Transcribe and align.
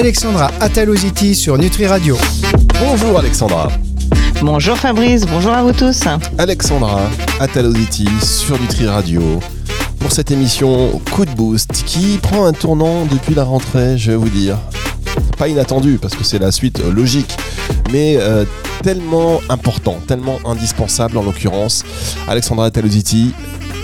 Alexandra 0.00 0.50
Ataloziti 0.60 1.34
sur 1.34 1.58
Nutri 1.58 1.86
Radio. 1.86 2.16
Bonjour 2.80 3.18
Alexandra. 3.18 3.68
Bonjour 4.40 4.74
Fabrice, 4.78 5.26
bonjour 5.26 5.52
à 5.52 5.62
vous 5.62 5.72
tous. 5.74 6.04
Alexandra 6.38 7.02
Ataloziti 7.38 8.08
sur 8.22 8.58
Nutri 8.58 8.86
Radio 8.86 9.20
pour 9.98 10.10
cette 10.10 10.30
émission 10.30 11.02
Coup 11.12 11.26
de 11.26 11.30
Boost 11.32 11.84
qui 11.84 12.16
prend 12.16 12.46
un 12.46 12.54
tournant 12.54 13.04
depuis 13.04 13.34
la 13.34 13.44
rentrée, 13.44 13.98
je 13.98 14.12
vais 14.12 14.16
vous 14.16 14.30
dire. 14.30 14.56
Pas 15.36 15.48
inattendu 15.48 15.98
parce 16.00 16.14
que 16.14 16.24
c'est 16.24 16.38
la 16.38 16.50
suite 16.50 16.82
logique, 16.82 17.36
mais 17.92 18.16
euh, 18.16 18.46
tellement 18.82 19.42
important, 19.50 19.98
tellement 20.08 20.38
indispensable 20.46 21.18
en 21.18 21.22
l'occurrence. 21.22 21.84
Alexandra 22.26 22.64
Ataloziti 22.64 23.34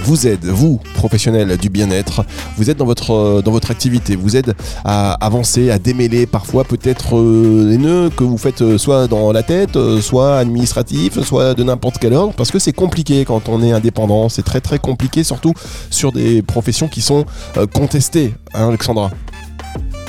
vous 0.06 0.28
aide, 0.28 0.44
vous, 0.44 0.78
professionnels 0.94 1.56
du 1.56 1.68
bien-être, 1.68 2.24
vous 2.56 2.70
êtes 2.70 2.76
dans 2.76 2.84
votre, 2.84 3.12
euh, 3.12 3.42
dans 3.42 3.50
votre 3.50 3.72
activité, 3.72 4.14
vous 4.14 4.36
aide 4.36 4.54
à 4.84 5.14
avancer, 5.14 5.68
à 5.70 5.80
démêler 5.80 6.26
parfois 6.26 6.62
peut-être 6.62 7.16
euh, 7.16 7.68
les 7.68 7.76
nœuds 7.76 8.10
que 8.16 8.22
vous 8.22 8.38
faites 8.38 8.62
euh, 8.62 8.78
soit 8.78 9.08
dans 9.08 9.32
la 9.32 9.42
tête, 9.42 9.76
soit 10.00 10.38
administratif, 10.38 11.20
soit 11.22 11.54
de 11.54 11.64
n'importe 11.64 11.98
quel 11.98 12.14
ordre, 12.14 12.34
parce 12.34 12.52
que 12.52 12.60
c'est 12.60 12.72
compliqué 12.72 13.24
quand 13.24 13.48
on 13.48 13.60
est 13.64 13.72
indépendant, 13.72 14.28
c'est 14.28 14.44
très 14.44 14.60
très 14.60 14.78
compliqué, 14.78 15.24
surtout 15.24 15.54
sur 15.90 16.12
des 16.12 16.40
professions 16.40 16.86
qui 16.86 17.00
sont 17.00 17.24
contestées, 17.72 18.34
hein, 18.54 18.68
Alexandra? 18.68 19.10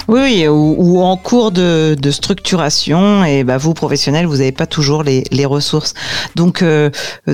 Oui, 0.07 0.47
ou, 0.47 1.01
en 1.01 1.17
cours 1.17 1.51
de, 1.51 1.95
structuration, 2.11 3.23
et 3.25 3.43
bah, 3.43 3.57
vous, 3.57 3.73
professionnels, 3.73 4.25
vous 4.25 4.37
n'avez 4.37 4.51
pas 4.51 4.65
toujours 4.65 5.03
les, 5.03 5.45
ressources. 5.45 5.93
Donc, 6.35 6.61
euh, 6.61 6.89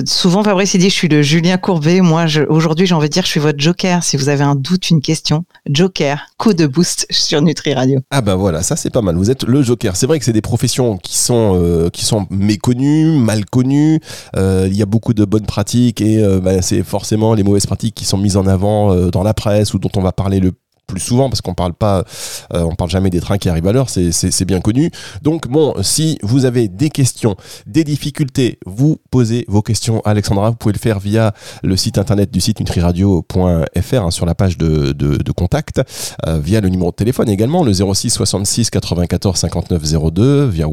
souvent, 0.06 0.44
Fabrice, 0.44 0.74
il 0.74 0.78
dit, 0.78 0.88
je 0.88 0.94
suis 0.94 1.08
le 1.08 1.22
Julien 1.22 1.56
Courbet. 1.56 2.00
Moi, 2.00 2.26
aujourd'hui, 2.48 2.86
j'ai 2.86 2.94
envie 2.94 3.08
de 3.08 3.12
dire, 3.12 3.24
je 3.24 3.28
suis 3.28 3.40
votre 3.40 3.58
joker. 3.58 4.04
Si 4.04 4.16
vous 4.16 4.28
avez 4.28 4.44
un 4.44 4.54
doute, 4.54 4.90
une 4.90 5.00
question, 5.00 5.44
joker, 5.68 6.26
coup 6.38 6.52
de 6.54 6.66
boost 6.66 7.06
sur 7.10 7.42
Nutri 7.42 7.74
Radio. 7.74 8.00
Ah 8.10 8.20
ben 8.20 8.36
voilà, 8.36 8.62
ça 8.62 8.76
c'est 8.76 8.90
pas 8.90 9.02
mal. 9.02 9.16
Vous 9.16 9.30
êtes 9.30 9.44
le 9.44 9.62
joker. 9.62 9.96
C'est 9.96 10.06
vrai 10.06 10.18
que 10.18 10.24
c'est 10.24 10.32
des 10.32 10.42
professions 10.42 10.96
qui 10.98 11.16
sont, 11.16 11.60
euh, 11.60 11.88
qui 11.90 12.04
sont 12.04 12.26
méconnues, 12.30 13.18
mal 13.18 13.44
connues. 13.46 14.00
Euh, 14.36 14.68
il 14.70 14.76
y 14.76 14.82
a 14.82 14.86
beaucoup 14.86 15.14
de 15.14 15.24
bonnes 15.24 15.46
pratiques 15.46 16.00
et 16.00 16.22
bah, 16.42 16.62
c'est 16.62 16.82
forcément 16.82 17.34
les 17.34 17.42
mauvaises 17.42 17.66
pratiques 17.66 17.94
qui 17.94 18.04
sont 18.04 18.18
mises 18.18 18.36
en 18.36 18.46
avant 18.46 18.94
dans 19.10 19.22
la 19.22 19.34
presse 19.34 19.74
ou 19.74 19.78
dont 19.78 19.90
on 19.96 20.02
va 20.02 20.12
parler 20.12 20.40
le 20.40 20.52
plus 20.86 21.00
souvent 21.00 21.28
parce 21.28 21.40
qu'on 21.40 21.54
parle 21.54 21.74
pas, 21.74 22.04
euh, 22.52 22.62
on 22.62 22.74
parle 22.74 22.90
jamais 22.90 23.10
des 23.10 23.20
trains 23.20 23.38
qui 23.38 23.48
arrivent 23.48 23.66
à 23.66 23.72
l'heure, 23.72 23.88
c'est 23.90 24.44
bien 24.44 24.60
connu. 24.60 24.90
Donc 25.22 25.48
bon, 25.48 25.74
si 25.82 26.18
vous 26.22 26.44
avez 26.44 26.68
des 26.68 26.90
questions, 26.90 27.36
des 27.66 27.84
difficultés, 27.84 28.58
vous 28.66 28.98
posez 29.10 29.44
vos 29.48 29.62
questions 29.62 30.00
à 30.04 30.10
Alexandra. 30.10 30.50
Vous 30.50 30.56
pouvez 30.56 30.74
le 30.74 30.78
faire 30.78 30.98
via 30.98 31.34
le 31.62 31.76
site 31.76 31.98
internet 31.98 32.30
du 32.30 32.40
site 32.40 32.60
nutriradio.fr 32.60 33.94
hein, 33.94 34.10
sur 34.10 34.26
la 34.26 34.34
page 34.34 34.58
de, 34.58 35.32
contact, 35.32 35.80
euh, 36.26 36.38
via 36.38 36.60
le 36.60 36.68
numéro 36.68 36.90
de 36.90 36.96
téléphone 36.96 37.28
également, 37.28 37.64
le 37.64 37.72
06 37.72 38.10
66 38.10 38.70
94 38.70 39.38
59 39.38 40.12
02, 40.12 40.46
via 40.46 40.68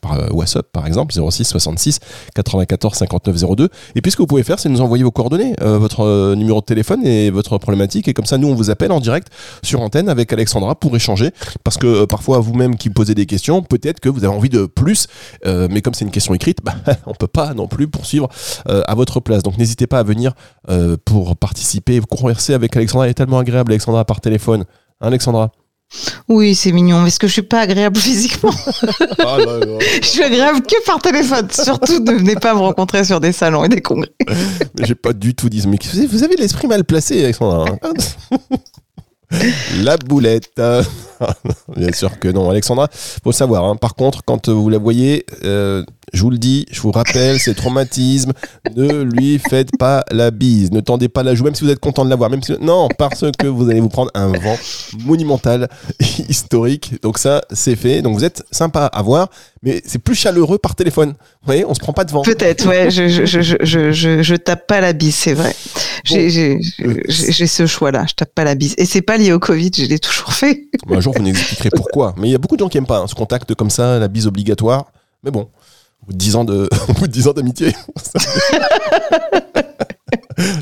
par 0.00 0.14
euh, 0.14 0.28
WhatsApp 0.30 0.66
par 0.72 0.86
exemple 0.86 1.14
06 1.14 1.44
66 1.44 2.00
94 2.34 2.96
59 2.96 3.56
02 3.56 3.68
et 3.94 4.00
puis 4.00 4.10
ce 4.10 4.16
que 4.16 4.22
vous 4.22 4.26
pouvez 4.26 4.42
faire 4.42 4.58
c'est 4.58 4.68
nous 4.68 4.80
envoyer 4.80 5.04
vos 5.04 5.10
coordonnées 5.10 5.54
euh, 5.60 5.78
votre 5.78 6.00
euh, 6.00 6.34
numéro 6.34 6.60
de 6.60 6.64
téléphone 6.64 7.06
et 7.06 7.30
votre 7.30 7.58
problématique. 7.58 8.08
Et 8.08 8.14
comme 8.14 8.26
ça 8.26 8.38
nous 8.38 8.48
on 8.48 8.54
vous 8.54 8.70
appelle 8.70 8.92
en 8.92 9.00
direct 9.00 9.28
sur 9.62 9.80
antenne 9.80 10.08
avec 10.08 10.32
Alexandra 10.32 10.74
pour 10.74 10.96
échanger. 10.96 11.30
Parce 11.64 11.76
que 11.76 12.04
parfois 12.04 12.40
vous-même 12.40 12.76
qui 12.76 12.90
posez 12.90 13.14
des 13.14 13.26
questions 13.26 13.62
peut-être 13.62 14.00
que 14.00 14.08
vous 14.08 14.24
avez 14.24 14.34
envie 14.34 14.48
de 14.48 14.66
plus 14.66 15.06
mais 15.44 15.82
comme 15.82 15.94
c'est 15.94 16.04
une 16.04 16.10
question 16.10 16.34
écrite 16.34 16.58
bah, 16.64 16.74
on 17.06 17.14
peut 17.14 17.26
pas 17.26 17.54
non 17.54 17.68
plus 17.68 17.88
poursuivre 17.88 18.28
à 18.66 18.94
votre 18.94 19.20
place. 19.20 19.42
Donc 19.42 19.58
n'hésitez 19.58 19.86
pas 19.86 19.98
à 19.98 20.02
venir 20.02 20.32
pour 21.04 21.36
participer 21.36 22.00
converser 22.00 22.54
avec 22.54 22.76
Alexandra. 22.76 23.06
Elle 23.06 23.10
est 23.10 23.14
tellement 23.14 23.38
agréable 23.38 23.72
Alexandra 23.72 24.04
par 24.04 24.20
téléphone. 24.20 24.64
Hein, 25.00 25.08
Alexandra? 25.08 25.52
Oui, 26.28 26.54
c'est 26.54 26.72
mignon, 26.72 27.00
mais 27.00 27.08
est-ce 27.08 27.18
que 27.18 27.26
je 27.26 27.32
suis 27.32 27.42
pas 27.42 27.60
agréable 27.60 27.96
physiquement 28.00 28.50
ah, 29.18 29.38
Je 30.02 30.06
suis 30.06 30.22
agréable 30.22 30.62
que 30.62 30.84
par 30.84 31.00
téléphone. 31.00 31.48
Surtout, 31.50 32.00
ne 32.00 32.12
venez 32.12 32.34
pas 32.34 32.54
me 32.54 32.60
rencontrer 32.60 33.04
sur 33.04 33.20
des 33.20 33.32
salons 33.32 33.64
et 33.64 33.68
des 33.68 33.80
congrès. 33.80 34.10
J'ai 34.82 34.94
pas 34.94 35.12
du 35.12 35.34
tout 35.34 35.48
dit. 35.48 35.66
Mais 35.66 35.78
vous 36.06 36.22
avez 36.22 36.36
l'esprit 36.36 36.68
mal 36.68 36.84
placé, 36.84 37.24
Alexandra. 37.24 37.66
Hein. 37.82 38.38
La 39.82 39.96
boulette. 39.96 40.60
Bien 41.76 41.92
sûr 41.92 42.18
que 42.18 42.28
non, 42.28 42.50
Alexandra. 42.50 42.88
Faut 42.92 43.32
savoir. 43.32 43.64
Hein. 43.64 43.76
Par 43.76 43.94
contre, 43.94 44.22
quand 44.24 44.48
vous 44.48 44.68
la 44.68 44.78
voyez, 44.78 45.26
euh, 45.44 45.82
je 46.12 46.22
vous 46.22 46.30
le 46.30 46.38
dis, 46.38 46.66
je 46.70 46.80
vous 46.80 46.92
rappelle, 46.92 47.40
c'est 47.40 47.54
traumatisme. 47.54 48.32
Ne 48.76 49.02
lui 49.02 49.38
faites 49.38 49.76
pas 49.76 50.04
la 50.12 50.30
bise. 50.30 50.70
Ne 50.70 50.80
tendez 50.80 51.08
pas 51.08 51.24
la 51.24 51.34
joue, 51.34 51.44
même 51.44 51.54
si 51.54 51.64
vous 51.64 51.70
êtes 51.70 51.80
content 51.80 52.04
de 52.04 52.10
la 52.10 52.16
voir. 52.16 52.30
Même 52.30 52.42
si... 52.42 52.52
Non, 52.60 52.88
parce 52.96 53.24
que 53.36 53.46
vous 53.48 53.68
allez 53.68 53.80
vous 53.80 53.88
prendre 53.88 54.10
un 54.14 54.28
vent 54.28 54.56
monumental, 55.04 55.68
historique. 56.28 57.02
Donc 57.02 57.18
ça, 57.18 57.42
c'est 57.50 57.74
fait. 57.74 58.02
Donc 58.02 58.14
vous 58.14 58.24
êtes 58.24 58.44
sympa 58.52 58.86
à 58.86 59.02
voir, 59.02 59.28
mais 59.62 59.82
c'est 59.84 59.98
plus 59.98 60.14
chaleureux 60.14 60.58
par 60.58 60.76
téléphone. 60.76 61.10
Vous 61.10 61.46
voyez, 61.46 61.64
on 61.64 61.74
se 61.74 61.80
prend 61.80 61.92
pas 61.92 62.04
de 62.04 62.12
vent. 62.12 62.22
Peut-être, 62.22 62.68
ouais. 62.68 62.88
Je, 62.90 63.08
je, 63.08 63.24
je, 63.24 63.56
je, 63.60 64.22
je, 64.22 64.34
tape 64.36 64.68
pas 64.68 64.80
la 64.80 64.92
bise, 64.92 65.14
c'est 65.14 65.34
vrai. 65.34 65.54
J'ai 66.04 66.60
ce 67.08 67.66
choix-là. 67.66 68.06
Je 68.08 68.14
tape 68.14 68.32
pas 68.32 68.44
la 68.44 68.54
bise. 68.54 68.74
Et 68.78 68.84
c'est 68.84 69.02
pas 69.02 69.16
lié 69.16 69.32
au 69.32 69.40
Covid, 69.40 69.72
je 69.76 69.84
l'ai 69.86 69.98
toujours 69.98 70.32
fait. 70.32 70.68
un 70.88 71.00
jour, 71.00 71.14
vous 71.16 71.22
nous 71.22 71.30
expliquerez 71.30 71.70
pourquoi. 71.70 72.14
Mais 72.16 72.28
il 72.28 72.32
y 72.32 72.36
a 72.36 72.38
beaucoup 72.38 72.56
de 72.56 72.60
gens 72.60 72.68
qui 72.68 72.78
aiment 72.78 72.86
pas 72.86 72.98
hein, 72.98 73.06
ce 73.08 73.14
contact 73.14 73.54
comme 73.54 73.70
ça, 73.70 73.98
la 73.98 74.06
bise 74.06 74.28
obligatoire. 74.28 74.86
Mais 75.24 75.32
bon, 75.32 75.48
bout 76.06 76.12
de 76.12 76.18
10 76.18 76.36
ans 76.36 76.44
de, 76.44 76.68
au 76.88 77.28
ans 77.28 77.32
d'amitié. 77.32 77.72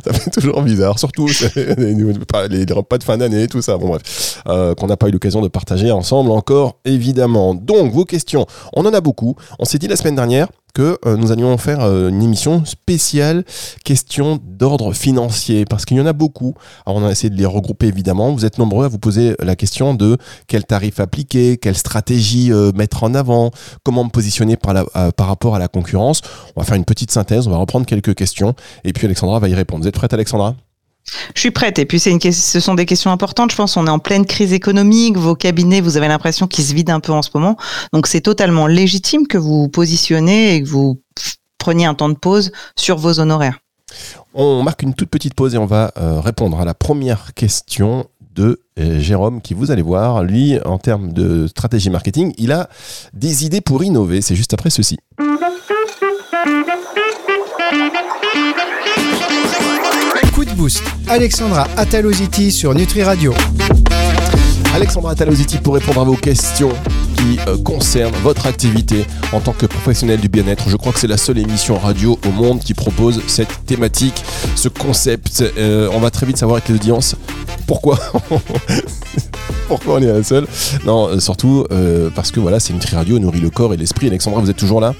ça 0.04 0.12
fait 0.12 0.30
toujours 0.30 0.62
bizarre, 0.62 0.98
surtout 0.98 1.28
les, 1.56 1.94
les, 1.94 2.72
repas 2.72 2.98
de 2.98 3.04
fin 3.04 3.18
d'année, 3.18 3.46
tout 3.48 3.62
ça. 3.62 3.76
Bon 3.76 3.88
bref, 3.88 4.42
euh, 4.46 4.74
qu'on 4.74 4.86
n'a 4.86 4.96
pas 4.96 5.08
eu 5.08 5.10
l'occasion 5.10 5.42
de 5.42 5.48
partager 5.48 5.90
ensemble 5.90 6.30
encore, 6.30 6.78
évidemment. 6.84 7.54
Donc 7.54 7.92
vos 7.92 8.04
questions, 8.04 8.46
on 8.74 8.86
en 8.86 8.94
a 8.94 9.00
beaucoup. 9.00 9.36
On 9.58 9.64
s'est 9.64 9.78
dit 9.78 9.88
la 9.88 9.96
semaine 9.96 10.16
dernière, 10.16 10.48
que 10.74 10.98
euh, 11.06 11.16
nous 11.16 11.32
allions 11.32 11.56
faire 11.56 11.80
euh, 11.80 12.08
une 12.08 12.22
émission 12.22 12.64
spéciale 12.64 13.44
question 13.84 14.38
d'ordre 14.42 14.92
financier 14.92 15.64
parce 15.64 15.84
qu'il 15.84 15.96
y 15.96 16.00
en 16.00 16.06
a 16.06 16.12
beaucoup. 16.12 16.54
Alors 16.84 17.00
on 17.00 17.06
a 17.06 17.10
essayé 17.10 17.30
de 17.30 17.36
les 17.36 17.46
regrouper 17.46 17.86
évidemment. 17.86 18.32
Vous 18.32 18.44
êtes 18.44 18.58
nombreux 18.58 18.84
à 18.84 18.88
vous 18.88 18.98
poser 18.98 19.36
la 19.38 19.56
question 19.56 19.94
de 19.94 20.18
quel 20.48 20.64
tarif 20.64 21.00
appliquer, 21.00 21.56
quelle 21.56 21.76
stratégie 21.76 22.52
euh, 22.52 22.72
mettre 22.74 23.04
en 23.04 23.14
avant, 23.14 23.52
comment 23.84 24.04
me 24.04 24.10
positionner 24.10 24.56
par, 24.56 24.84
par 25.12 25.28
rapport 25.28 25.54
à 25.54 25.58
la 25.58 25.68
concurrence. 25.68 26.20
On 26.56 26.60
va 26.60 26.66
faire 26.66 26.76
une 26.76 26.84
petite 26.84 27.10
synthèse, 27.10 27.46
on 27.46 27.50
va 27.50 27.56
reprendre 27.56 27.86
quelques 27.86 28.14
questions 28.14 28.54
et 28.82 28.92
puis 28.92 29.06
Alexandra 29.06 29.38
va 29.38 29.48
y 29.48 29.54
répondre. 29.54 29.82
Vous 29.82 29.88
êtes 29.88 29.94
prête 29.94 30.12
Alexandra? 30.12 30.56
Je 31.34 31.40
suis 31.40 31.50
prête. 31.50 31.78
Et 31.78 31.84
puis, 31.84 31.98
c'est 31.98 32.10
une, 32.10 32.20
ce 32.20 32.60
sont 32.60 32.74
des 32.74 32.86
questions 32.86 33.10
importantes. 33.10 33.50
Je 33.50 33.56
pense 33.56 33.76
on 33.76 33.86
est 33.86 33.90
en 33.90 33.98
pleine 33.98 34.26
crise 34.26 34.52
économique. 34.52 35.16
Vos 35.16 35.34
cabinets, 35.34 35.80
vous 35.80 35.96
avez 35.96 36.08
l'impression 36.08 36.46
qu'ils 36.46 36.64
se 36.64 36.74
vident 36.74 36.94
un 36.94 37.00
peu 37.00 37.12
en 37.12 37.22
ce 37.22 37.30
moment. 37.34 37.56
Donc, 37.92 38.06
c'est 38.06 38.20
totalement 38.20 38.66
légitime 38.66 39.26
que 39.26 39.38
vous 39.38 39.62
vous 39.62 39.68
positionnez 39.68 40.54
et 40.54 40.62
que 40.62 40.68
vous 40.68 41.00
preniez 41.58 41.86
un 41.86 41.94
temps 41.94 42.08
de 42.08 42.14
pause 42.14 42.52
sur 42.76 42.96
vos 42.98 43.20
honoraires. 43.20 43.58
On 44.34 44.62
marque 44.62 44.82
une 44.82 44.94
toute 44.94 45.08
petite 45.08 45.34
pause 45.34 45.54
et 45.54 45.58
on 45.58 45.66
va 45.66 45.92
euh, 45.96 46.20
répondre 46.20 46.60
à 46.60 46.64
la 46.64 46.74
première 46.74 47.34
question 47.34 48.06
de 48.34 48.60
euh, 48.78 48.98
Jérôme 48.98 49.40
qui 49.40 49.54
vous 49.54 49.70
allez 49.70 49.82
voir, 49.82 50.24
lui 50.24 50.58
en 50.64 50.78
termes 50.78 51.12
de 51.12 51.46
stratégie 51.46 51.90
marketing, 51.90 52.34
il 52.36 52.50
a 52.52 52.68
des 53.12 53.46
idées 53.46 53.60
pour 53.60 53.84
innover. 53.84 54.20
C'est 54.20 54.34
juste 54.34 54.52
après 54.52 54.70
ceci. 54.70 54.98
Boost. 60.54 60.82
Alexandra 61.08 61.66
Ataloziti 61.76 62.50
sur 62.50 62.74
Nutri 62.74 63.02
Radio. 63.02 63.34
Alexandra 64.74 65.12
Ataloziti 65.12 65.58
pour 65.58 65.74
répondre 65.74 66.00
à 66.00 66.04
vos 66.04 66.16
questions 66.16 66.72
qui 67.16 67.38
euh, 67.46 67.56
concernent 67.58 68.14
votre 68.22 68.46
activité 68.46 69.06
en 69.32 69.40
tant 69.40 69.52
que 69.52 69.66
professionnel 69.66 70.20
du 70.20 70.28
bien-être. 70.28 70.68
Je 70.68 70.76
crois 70.76 70.92
que 70.92 70.98
c'est 70.98 71.06
la 71.06 71.16
seule 71.16 71.38
émission 71.38 71.78
radio 71.78 72.18
au 72.26 72.30
monde 72.30 72.60
qui 72.60 72.74
propose 72.74 73.20
cette 73.26 73.64
thématique, 73.66 74.24
ce 74.56 74.68
concept. 74.68 75.44
Euh, 75.58 75.88
on 75.92 76.00
va 76.00 76.10
très 76.10 76.26
vite 76.26 76.36
savoir 76.36 76.56
avec 76.56 76.68
les 76.68 76.74
audiences 76.76 77.16
pourquoi. 77.66 77.98
pourquoi 79.68 79.94
on 79.94 80.02
est 80.02 80.06
la 80.06 80.22
seule 80.22 80.46
Non, 80.84 81.08
euh, 81.08 81.20
surtout 81.20 81.66
parce 82.14 82.30
que 82.30 82.40
voilà, 82.40 82.60
c'est 82.60 82.72
Nutri 82.72 82.96
Radio, 82.96 83.18
nourrit 83.18 83.40
le 83.40 83.50
corps 83.50 83.74
et 83.74 83.76
l'esprit. 83.76 84.08
Alexandra, 84.08 84.40
vous 84.40 84.50
êtes 84.50 84.56
toujours 84.56 84.80
là? 84.80 84.94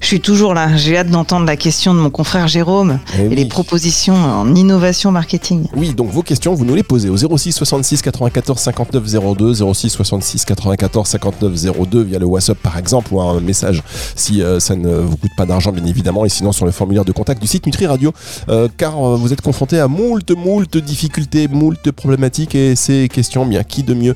Je 0.00 0.06
suis 0.06 0.20
toujours 0.20 0.54
là. 0.54 0.76
J'ai 0.76 0.96
hâte 0.96 1.10
d'entendre 1.10 1.46
la 1.46 1.56
question 1.56 1.94
de 1.94 1.98
mon 1.98 2.10
confrère 2.10 2.48
Jérôme 2.48 2.98
eh 3.18 3.24
et, 3.24 3.28
les 3.28 3.44
propositions 3.46 4.14
en 4.14 4.54
innovation 4.54 5.10
marketing. 5.10 5.66
Oui, 5.76 5.94
donc 5.94 6.10
vos 6.10 6.22
questions, 6.22 6.54
vous 6.54 6.64
nous 6.64 6.74
les 6.74 6.82
posez 6.82 7.08
au 7.08 7.16
06 7.16 7.52
66 7.52 8.02
94 8.02 8.58
59 8.58 9.36
02, 9.36 9.54
06 9.74 9.90
66 9.90 10.44
94 10.44 11.08
59 11.08 11.52
02 11.90 12.02
via 12.02 12.18
le 12.18 12.26
WhatsApp 12.26 12.58
par 12.58 12.78
exemple 12.78 13.12
ou 13.12 13.20
un 13.20 13.40
message 13.40 13.82
si 14.16 14.42
euh, 14.42 14.60
ça 14.60 14.76
ne 14.76 14.88
vous 14.88 15.16
coûte 15.16 15.30
pas 15.36 15.46
d'argent 15.46 15.72
bien 15.72 15.84
évidemment 15.84 16.24
et 16.24 16.28
sinon 16.28 16.52
sur 16.52 16.66
le 16.66 16.72
formulaire 16.72 17.04
de 17.04 17.12
contact 17.12 17.40
du 17.40 17.46
site 17.46 17.66
Nutri 17.66 17.86
Radio 17.86 18.12
euh, 18.48 18.68
car 18.76 18.94
euh, 18.96 19.16
vous 19.16 19.32
êtes 19.32 19.40
confronté 19.40 19.78
à 19.78 19.88
moult 19.88 20.30
moult 20.30 20.76
difficultés, 20.76 21.48
moult 21.48 21.90
problématiques 21.92 22.54
et 22.54 22.76
ces 22.76 23.08
questions, 23.08 23.44
bien 23.44 23.62
qui 23.62 23.82
de 23.82 23.94
mieux 23.94 24.14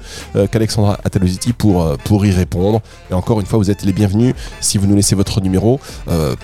qu'Alexandra 0.50 0.98
Ataloziti 1.04 1.52
pour, 1.52 1.96
pour 2.04 2.24
y 2.24 2.30
répondre? 2.30 2.80
Et 3.10 3.14
encore 3.14 3.40
une 3.40 3.46
fois, 3.46 3.58
vous 3.58 3.70
êtes 3.70 3.84
les 3.84 3.92
bienvenus 3.92 4.34
si 4.60 4.78
vous 4.78 4.86
nous 4.86 4.96
laissez 4.96 5.14
votre 5.14 5.40
numéro 5.42 5.80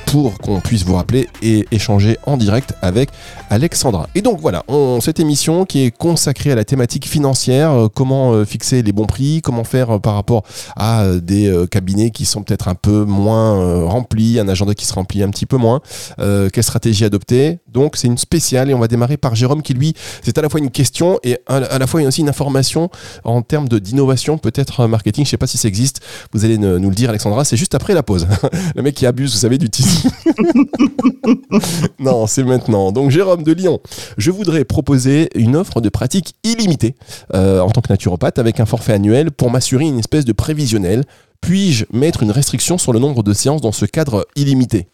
pour 0.06 0.38
qu'on 0.38 0.60
puisse 0.60 0.84
vous 0.84 0.94
rappeler 0.94 1.28
et 1.42 1.66
échanger 1.70 2.18
en 2.26 2.36
direct 2.36 2.74
avec 2.82 3.10
Alexandra. 3.50 4.08
Et 4.14 4.22
donc 4.22 4.40
voilà, 4.40 4.64
cette 5.00 5.20
émission 5.20 5.64
qui 5.64 5.84
est 5.84 5.90
consacrée 5.90 6.52
à 6.52 6.54
la 6.54 6.64
thématique 6.64 7.06
financière, 7.06 7.88
comment 7.94 8.44
fixer 8.44 8.82
les 8.82 8.92
bons 8.92 9.06
prix, 9.06 9.40
comment 9.42 9.64
faire 9.64 10.00
par 10.00 10.14
rapport 10.14 10.42
à 10.76 11.04
des 11.22 11.52
cabinets 11.70 12.10
qui 12.10 12.24
sont 12.24 12.42
peut-être 12.42 12.68
un 12.68 12.74
peu 12.74 13.04
moins 13.04 13.84
remplis, 13.86 14.38
un 14.38 14.48
agenda 14.48 14.74
qui 14.74 14.84
se 14.84 14.94
remplit 14.94 15.22
un 15.22 15.30
petit 15.30 15.46
peu 15.46 15.56
moins, 15.56 15.80
quelle 16.18 16.62
stratégie 16.62 17.04
adopter. 17.04 17.58
Donc 17.72 17.96
c'est 17.96 18.08
une 18.08 18.18
spéciale 18.18 18.70
et 18.70 18.74
on 18.74 18.78
va 18.78 18.88
démarrer 18.88 19.16
par 19.16 19.34
Jérôme 19.34 19.62
qui 19.62 19.74
lui, 19.74 19.94
c'est 20.22 20.36
à 20.38 20.42
la 20.42 20.48
fois 20.48 20.60
une 20.60 20.70
question 20.70 21.18
et 21.22 21.38
à 21.46 21.78
la 21.78 21.86
fois 21.86 22.02
aussi 22.02 22.20
une 22.20 22.28
information 22.28 22.90
en 23.24 23.42
termes 23.42 23.68
d'innovation, 23.68 24.38
peut-être 24.38 24.86
marketing, 24.86 25.24
je 25.24 25.30
sais 25.30 25.36
pas 25.36 25.46
si 25.46 25.58
ça 25.58 25.68
existe, 25.68 26.00
vous 26.32 26.44
allez 26.44 26.58
nous 26.58 26.88
le 26.88 26.94
dire 26.94 27.10
Alexandra, 27.10 27.44
c'est 27.44 27.56
juste 27.56 27.74
après 27.74 27.94
la 27.94 28.02
pause. 28.02 28.26
le 28.74 28.82
mec 28.82 28.94
qui 28.94 29.06
abuse, 29.06 29.32
vous 29.32 29.38
savez, 29.38 29.58
du 29.58 29.70
titre. 29.70 29.88
non, 31.98 32.26
c'est 32.26 32.44
maintenant. 32.44 32.92
Donc 32.92 33.10
Jérôme 33.10 33.42
de 33.42 33.52
Lyon, 33.52 33.80
je 34.16 34.30
voudrais 34.30 34.64
proposer 34.64 35.28
une 35.34 35.56
offre 35.56 35.80
de 35.80 35.88
pratique 35.88 36.34
illimitée 36.44 36.94
euh, 37.34 37.60
en 37.60 37.70
tant 37.70 37.80
que 37.80 37.92
naturopathe 37.92 38.38
avec 38.38 38.60
un 38.60 38.66
forfait 38.66 38.94
annuel 38.94 39.30
pour 39.30 39.50
m'assurer 39.50 39.84
une 39.84 39.98
espèce 39.98 40.24
de 40.24 40.32
prévisionnel. 40.32 41.04
Puis-je 41.40 41.84
mettre 41.92 42.22
une 42.22 42.32
restriction 42.32 42.78
sur 42.78 42.92
le 42.92 42.98
nombre 42.98 43.22
de 43.22 43.32
séances 43.32 43.60
dans 43.60 43.72
ce 43.72 43.84
cadre 43.84 44.26
illimité? 44.34 44.88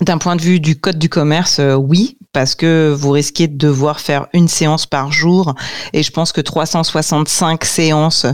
D'un 0.00 0.18
point 0.18 0.36
de 0.36 0.42
vue 0.42 0.60
du 0.60 0.78
code 0.78 0.98
du 0.98 1.08
commerce, 1.08 1.58
euh, 1.58 1.74
oui, 1.74 2.18
parce 2.32 2.54
que 2.54 2.94
vous 2.96 3.10
risquez 3.10 3.48
de 3.48 3.56
devoir 3.56 4.00
faire 4.00 4.26
une 4.32 4.46
séance 4.46 4.86
par 4.86 5.10
jour. 5.10 5.54
Et 5.92 6.02
je 6.04 6.12
pense 6.12 6.30
que 6.30 6.40
365 6.40 7.64
séances 7.64 8.26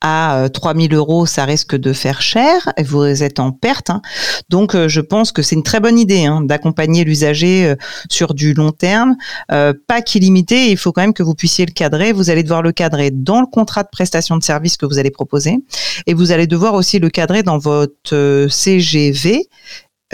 à 0.00 0.48
3000 0.52 0.92
euh, 0.92 0.96
euros, 0.96 1.26
ça 1.26 1.44
risque 1.44 1.76
de 1.76 1.92
faire 1.92 2.22
cher. 2.22 2.72
Vous 2.84 3.22
êtes 3.22 3.38
en 3.38 3.52
perte. 3.52 3.90
Hein. 3.90 4.02
Donc, 4.48 4.74
euh, 4.74 4.88
je 4.88 5.00
pense 5.00 5.30
que 5.30 5.42
c'est 5.42 5.54
une 5.54 5.62
très 5.62 5.78
bonne 5.78 5.98
idée 5.98 6.24
hein, 6.24 6.40
d'accompagner 6.40 7.04
l'usager 7.04 7.74
sur 8.10 8.34
du 8.34 8.54
long 8.54 8.72
terme. 8.72 9.16
pas 9.48 10.02
qu'illimité, 10.04 10.70
il 10.70 10.76
faut 10.76 10.92
quand 10.92 11.02
même 11.02 11.14
que 11.14 11.22
vous 11.22 11.34
puissiez 11.34 11.66
le 11.66 11.72
cadrer. 11.72 12.12
Vous 12.12 12.30
allez 12.30 12.42
devoir 12.42 12.62
le 12.62 12.72
cadrer 12.72 13.10
dans 13.12 13.40
le 13.40 13.46
contrat 13.46 13.84
de 13.84 13.88
prestation 13.90 14.36
de 14.36 14.42
service 14.42 14.76
que 14.76 14.86
vous 14.86 14.98
allez 14.98 15.10
proposer. 15.10 15.58
Et 16.06 16.14
vous 16.14 16.32
allez 16.32 16.46
devoir 16.46 16.74
aussi 16.74 16.98
le 16.98 17.10
cadrer 17.10 17.42
dans 17.42 17.58
votre 17.58 18.46
CGV 18.50 19.48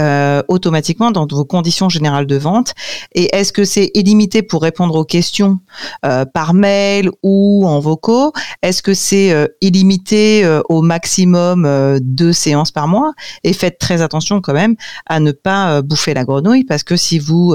euh, 0.01 0.43
automatiquement 0.49 1.11
dans 1.11 1.27
vos 1.27 1.45
conditions 1.45 1.89
générales 1.89 2.27
de 2.27 2.37
vente. 2.37 2.75
Et 3.15 3.35
est-ce 3.35 3.53
que 3.53 3.65
c'est 3.65 3.91
illimité 3.95 4.43
pour 4.43 4.63
répondre 4.63 4.95
aux 4.95 5.05
questions 5.05 5.59
euh, 6.07 6.25
par 6.25 6.55
mail 6.55 7.11
ou 7.23 7.67
en 7.67 7.81
vocaux? 7.81 8.33
Est-ce 8.63 8.83
que 8.83 8.95
c'est 8.95 9.33
euh, 9.33 9.47
illimité 9.61 10.49
au 10.69 10.83
maximum 10.83 11.99
deux 12.01 12.33
séances 12.33 12.71
par 12.71 12.89
mois? 12.89 13.13
Et 13.45 13.53
faites 13.53 13.79
très 13.79 14.03
attention 14.03 14.41
quand 14.41 14.53
même 14.53 14.77
à 15.07 15.21
ne 15.21 15.33
pas 15.33 15.83
bouffer 15.83 16.15
la 16.15 16.25
grenouille 16.25 16.65
parce 16.65 16.83
que 16.83 16.97
si 16.97 17.19
vous 17.19 17.55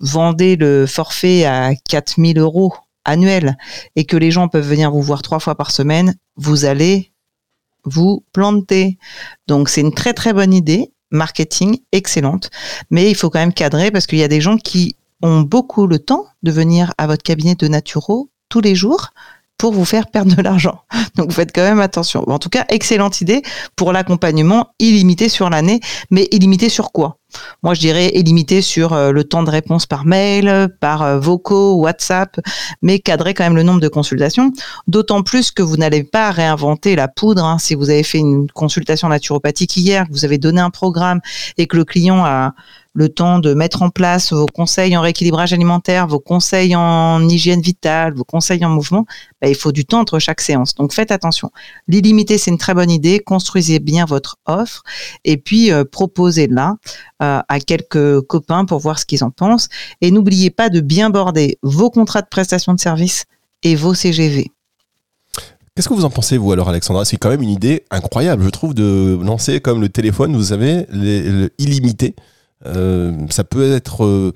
vendez 0.00 0.56
le 0.56 0.86
forfait 0.86 1.44
à 1.44 1.72
4000 1.88 2.38
euros 2.38 2.74
annuel 3.04 3.56
et 3.96 4.04
que 4.04 4.16
les 4.16 4.30
gens 4.30 4.48
peuvent 4.48 4.68
venir 4.68 4.90
vous 4.90 5.02
voir 5.02 5.22
trois 5.22 5.40
fois 5.40 5.54
par 5.54 5.70
semaine, 5.70 6.14
vous 6.36 6.64
allez 6.64 7.12
vous 7.84 8.24
planter. 8.32 8.98
Donc 9.46 9.68
c'est 9.68 9.80
une 9.80 9.94
très 9.94 10.12
très 10.12 10.32
bonne 10.32 10.54
idée 10.54 10.91
marketing 11.12 11.78
excellente, 11.92 12.50
mais 12.90 13.08
il 13.10 13.14
faut 13.14 13.30
quand 13.30 13.38
même 13.38 13.52
cadrer 13.52 13.90
parce 13.90 14.06
qu'il 14.06 14.18
y 14.18 14.24
a 14.24 14.28
des 14.28 14.40
gens 14.40 14.56
qui 14.56 14.96
ont 15.22 15.42
beaucoup 15.42 15.86
le 15.86 15.98
temps 15.98 16.26
de 16.42 16.50
venir 16.50 16.92
à 16.98 17.06
votre 17.06 17.22
cabinet 17.22 17.54
de 17.54 17.68
naturo 17.68 18.30
tous 18.48 18.60
les 18.60 18.74
jours 18.74 19.10
pour 19.56 19.72
vous 19.72 19.84
faire 19.84 20.08
perdre 20.08 20.34
de 20.34 20.42
l'argent. 20.42 20.82
Donc 21.14 21.32
faites 21.32 21.54
quand 21.54 21.62
même 21.62 21.80
attention. 21.80 22.28
En 22.28 22.38
tout 22.38 22.48
cas, 22.48 22.64
excellente 22.68 23.20
idée 23.20 23.42
pour 23.76 23.92
l'accompagnement 23.92 24.70
illimité 24.80 25.28
sur 25.28 25.50
l'année, 25.50 25.80
mais 26.10 26.26
illimité 26.32 26.68
sur 26.68 26.90
quoi? 26.90 27.18
Moi, 27.62 27.74
je 27.74 27.80
dirais 27.80 28.10
illimité 28.14 28.62
sur 28.62 28.92
euh, 28.92 29.12
le 29.12 29.24
temps 29.24 29.42
de 29.42 29.50
réponse 29.50 29.86
par 29.86 30.04
mail, 30.04 30.68
par 30.80 31.02
euh, 31.02 31.18
vocaux, 31.18 31.74
WhatsApp, 31.74 32.40
mais 32.82 32.98
cadrer 32.98 33.34
quand 33.34 33.44
même 33.44 33.56
le 33.56 33.62
nombre 33.62 33.80
de 33.80 33.88
consultations. 33.88 34.52
D'autant 34.86 35.22
plus 35.22 35.50
que 35.50 35.62
vous 35.62 35.76
n'allez 35.76 36.04
pas 36.04 36.30
réinventer 36.30 36.96
la 36.96 37.08
poudre. 37.08 37.44
Hein. 37.44 37.58
Si 37.58 37.74
vous 37.74 37.90
avez 37.90 38.02
fait 38.02 38.18
une 38.18 38.50
consultation 38.50 39.08
naturopathique 39.08 39.76
hier, 39.76 40.06
que 40.06 40.12
vous 40.12 40.24
avez 40.24 40.38
donné 40.38 40.60
un 40.60 40.70
programme 40.70 41.20
et 41.58 41.66
que 41.66 41.76
le 41.76 41.84
client 41.84 42.24
a 42.24 42.54
le 42.94 43.08
temps 43.08 43.38
de 43.38 43.54
mettre 43.54 43.82
en 43.82 43.90
place 43.90 44.32
vos 44.32 44.46
conseils 44.46 44.96
en 44.96 45.00
rééquilibrage 45.00 45.52
alimentaire, 45.52 46.06
vos 46.06 46.20
conseils 46.20 46.76
en 46.76 47.26
hygiène 47.28 47.60
vitale, 47.60 48.14
vos 48.14 48.24
conseils 48.24 48.64
en 48.64 48.68
mouvement, 48.68 49.06
bah, 49.40 49.48
il 49.48 49.54
faut 49.54 49.72
du 49.72 49.84
temps 49.84 50.00
entre 50.00 50.18
chaque 50.18 50.40
séance. 50.40 50.74
Donc 50.74 50.92
faites 50.92 51.10
attention. 51.10 51.50
L'illimité, 51.88 52.38
c'est 52.38 52.50
une 52.50 52.58
très 52.58 52.74
bonne 52.74 52.90
idée. 52.90 53.20
Construisez 53.20 53.78
bien 53.78 54.04
votre 54.04 54.36
offre 54.46 54.82
et 55.24 55.36
puis 55.36 55.72
euh, 55.72 55.84
proposez-la 55.84 56.76
euh, 57.22 57.40
à 57.48 57.60
quelques 57.60 58.20
copains 58.22 58.64
pour 58.64 58.78
voir 58.78 58.98
ce 58.98 59.06
qu'ils 59.06 59.24
en 59.24 59.30
pensent. 59.30 59.68
Et 60.00 60.10
n'oubliez 60.10 60.50
pas 60.50 60.68
de 60.68 60.80
bien 60.80 61.10
border 61.10 61.58
vos 61.62 61.90
contrats 61.90 62.22
de 62.22 62.28
prestation 62.28 62.74
de 62.74 62.80
service 62.80 63.24
et 63.62 63.74
vos 63.74 63.94
CGV. 63.94 64.50
Qu'est-ce 65.74 65.88
que 65.88 65.94
vous 65.94 66.04
en 66.04 66.10
pensez, 66.10 66.36
vous, 66.36 66.52
alors, 66.52 66.68
Alexandra? 66.68 67.06
C'est 67.06 67.16
quand 67.16 67.30
même 67.30 67.40
une 67.40 67.48
idée 67.48 67.84
incroyable, 67.90 68.44
je 68.44 68.50
trouve, 68.50 68.74
de 68.74 69.18
lancer 69.22 69.60
comme 69.60 69.80
le 69.80 69.88
téléphone, 69.88 70.36
vous 70.36 70.44
savez, 70.44 70.84
les, 70.90 71.48
illimité. 71.56 72.14
Euh, 72.66 73.12
ça 73.30 73.44
peut 73.44 73.72
être, 73.72 74.04
euh, 74.04 74.32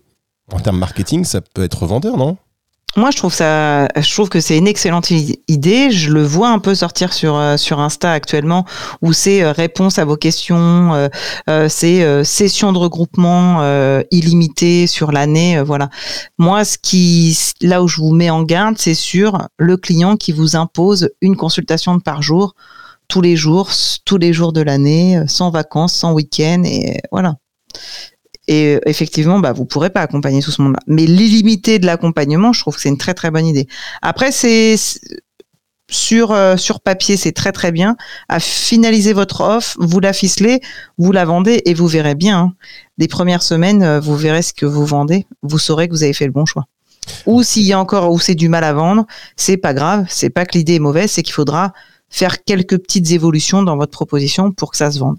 en 0.53 0.61
termes 0.61 0.79
marketing, 0.79 1.25
ça 1.25 1.41
peut 1.41 1.65
être 1.65 1.87
vendeur, 1.87 2.17
non? 2.17 2.37
Moi, 2.97 3.11
je 3.11 3.19
trouve 3.19 3.35
ça, 3.35 3.89
je 3.95 4.11
trouve 4.11 4.31
que 4.31 4.41
c'est 4.41 4.57
une 4.57 4.67
excellente 4.67 5.11
idée. 5.11 5.91
Je 5.91 6.11
le 6.11 6.23
vois 6.23 6.49
un 6.49 6.59
peu 6.59 6.75
sortir 6.75 7.13
sur 7.13 7.37
euh, 7.37 7.59
sur 7.59 7.79
Insta 7.79 8.11
actuellement, 8.11 8.65
où 9.03 9.13
c'est 9.13 9.51
réponse 9.51 9.99
à 9.99 10.07
vos 10.07 10.17
questions, 10.17 11.11
c'est 11.69 12.25
session 12.25 12.73
de 12.73 12.79
regroupement 12.79 13.61
illimitée 14.11 14.87
sur 14.87 15.13
l'année. 15.13 15.61
voilà. 15.61 15.91
Moi, 16.39 16.65
ce 16.65 16.79
qui, 16.79 17.39
là 17.61 17.83
où 17.83 17.89
je 17.89 18.01
vous 18.01 18.15
mets 18.15 18.31
en 18.31 18.43
garde, 18.45 18.79
c'est 18.79 18.95
sur 18.95 19.47
le 19.59 19.77
client 19.77 20.17
qui 20.17 20.33
vous 20.33 20.57
impose 20.57 21.11
une 21.21 21.37
consultation 21.37 22.01
par 22.01 22.23
jour, 22.23 22.55
tous 23.09 23.21
les 23.21 23.37
jours, 23.37 23.69
tous 24.07 24.17
les 24.17 24.33
jours 24.33 24.55
de 24.55 24.63
l'année, 24.63 25.21
sans 25.27 25.51
vacances, 25.51 25.93
sans 25.93 26.15
week-end, 26.15 26.63
et 26.65 27.03
voilà. 27.13 27.35
Et 28.49 28.77
euh, 28.77 28.81
effectivement, 28.87 29.41
bah, 29.41 29.53
vous 29.53 29.65
pourrez 29.65 29.91
pas 29.91 30.01
accompagner 30.01 30.41
tout 30.43 30.51
ce 30.51 30.63
monde-là. 30.63 30.79
Mais 30.87 31.07
l'illimité 31.07 31.79
de 31.79 31.87
l'accompagnement, 31.87 32.53
je 32.53 32.61
trouve 32.61 32.77
que 32.77 32.81
c'est 32.81 32.89
une 32.89 32.99
très 32.99 33.15
très 33.15 33.31
bonne 33.31 33.47
idée. 33.47 33.67
Après, 34.03 34.33
c'est 34.33 34.77
sur 35.89 36.33
euh, 36.33 36.57
sur 36.57 36.81
papier, 36.81 37.17
c'est 37.17 37.33
très 37.33 37.53
très 37.53 37.73
bien. 37.73 37.97
À 38.29 38.41
finaliser 38.41 39.13
votre 39.13 39.41
offre, 39.41 39.77
vous 39.79 40.01
la 40.01 40.13
ficelez, 40.13 40.61
vous 40.99 41.13
la 41.13 41.25
vendez 41.25 41.63
et 41.65 41.75
vous 41.75 41.87
verrez 41.87 42.15
bien. 42.15 42.39
Hein. 42.39 42.53
Les 42.99 43.09
premières 43.09 43.43
semaines, 43.43 43.83
euh, 43.83 44.01
vous 44.01 44.17
verrez 44.17 44.43
ce 44.43 44.53
que 44.53 44.67
vous 44.67 44.85
vendez. 44.85 45.27
Vous 45.43 45.59
saurez 45.59 45.89
que 45.89 45.93
vous 45.93 46.03
avez 46.03 46.13
fait 46.13 46.27
le 46.27 46.33
bon 46.33 46.47
choix. 46.47 46.65
Ou 47.27 47.43
s'il 47.43 47.63
y 47.63 47.73
a 47.73 47.79
encore 47.79 48.11
ou 48.11 48.19
c'est 48.19 48.35
du 48.35 48.49
mal 48.49 48.65
à 48.65 48.73
vendre, 48.73 49.07
c'est 49.37 49.57
pas 49.57 49.75
grave. 49.75 50.07
C'est 50.09 50.31
pas 50.31 50.45
que 50.45 50.59
l'idée 50.59 50.75
est 50.75 50.81
mauvaise, 50.81 51.11
c'est 51.11 51.23
qu'il 51.23 51.35
faudra 51.35 51.73
faire 52.09 52.45
quelques 52.45 52.79
petites 52.79 53.11
évolutions 53.13 53.63
dans 53.63 53.77
votre 53.77 53.93
proposition 53.93 54.53
pour 54.53 54.71
que 54.71 54.77
ça 54.77 54.91
se 54.91 54.99
vende. 54.99 55.19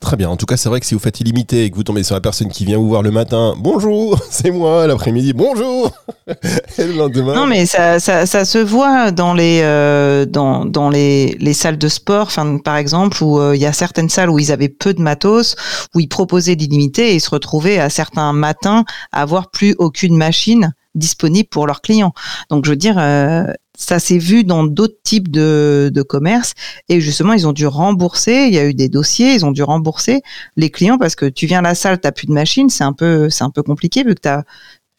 Très 0.00 0.16
bien. 0.16 0.28
En 0.28 0.36
tout 0.36 0.44
cas, 0.44 0.58
c'est 0.58 0.68
vrai 0.68 0.80
que 0.80 0.86
si 0.86 0.94
vous 0.94 1.00
faites 1.00 1.20
illimité 1.20 1.64
et 1.64 1.70
que 1.70 1.76
vous 1.76 1.82
tombez 1.82 2.02
sur 2.02 2.14
la 2.14 2.20
personne 2.20 2.48
qui 2.48 2.66
vient 2.66 2.76
vous 2.76 2.88
voir 2.88 3.02
le 3.02 3.10
matin, 3.10 3.54
bonjour, 3.56 4.18
c'est 4.30 4.50
moi, 4.50 4.86
l'après-midi, 4.86 5.32
bonjour, 5.32 5.90
le 6.78 6.92
lendemain. 6.96 7.34
Non, 7.34 7.46
mais 7.46 7.64
ça, 7.64 7.98
ça, 8.00 8.26
ça 8.26 8.44
se 8.44 8.58
voit 8.58 9.10
dans 9.12 9.32
les, 9.32 9.60
euh, 9.62 10.26
dans, 10.26 10.66
dans 10.66 10.90
les, 10.90 11.36
les 11.40 11.54
salles 11.54 11.78
de 11.78 11.88
sport, 11.88 12.26
enfin, 12.26 12.58
par 12.58 12.76
exemple, 12.76 13.22
où 13.22 13.40
euh, 13.40 13.56
il 13.56 13.62
y 13.62 13.66
a 13.66 13.72
certaines 13.72 14.10
salles 14.10 14.28
où 14.28 14.38
ils 14.38 14.52
avaient 14.52 14.68
peu 14.68 14.92
de 14.92 15.00
matos, 15.00 15.56
où 15.94 16.00
ils 16.00 16.08
proposaient 16.08 16.54
l'illimité 16.54 17.12
et 17.12 17.14
ils 17.14 17.20
se 17.20 17.30
retrouvaient 17.30 17.78
à 17.78 17.88
certains 17.88 18.32
matins 18.34 18.84
à 19.10 19.22
avoir 19.22 19.50
plus 19.50 19.74
aucune 19.78 20.16
machine 20.16 20.74
disponible 20.94 21.48
pour 21.48 21.66
leurs 21.66 21.80
clients. 21.80 22.12
Donc, 22.50 22.64
je 22.64 22.70
veux 22.70 22.76
dire, 22.76 22.96
euh, 22.98 23.44
ça 23.76 23.98
s'est 23.98 24.18
vu 24.18 24.44
dans 24.44 24.64
d'autres 24.64 24.98
types 25.02 25.30
de, 25.30 25.90
de 25.92 26.02
commerces 26.02 26.54
et 26.88 27.00
justement 27.00 27.32
ils 27.32 27.46
ont 27.46 27.52
dû 27.52 27.66
rembourser. 27.66 28.46
Il 28.46 28.54
y 28.54 28.58
a 28.58 28.66
eu 28.66 28.74
des 28.74 28.88
dossiers, 28.88 29.34
ils 29.34 29.44
ont 29.44 29.52
dû 29.52 29.62
rembourser 29.62 30.22
les 30.56 30.70
clients 30.70 30.98
parce 30.98 31.16
que 31.16 31.26
tu 31.26 31.46
viens 31.46 31.58
à 31.58 31.62
la 31.62 31.74
salle, 31.74 32.00
t'as 32.00 32.12
plus 32.12 32.26
de 32.26 32.32
machine, 32.32 32.68
c'est 32.70 32.84
un 32.84 32.92
peu 32.92 33.28
c'est 33.30 33.44
un 33.44 33.50
peu 33.50 33.62
compliqué 33.62 34.04
vu 34.04 34.14
que 34.14 34.20
t'as 34.20 34.42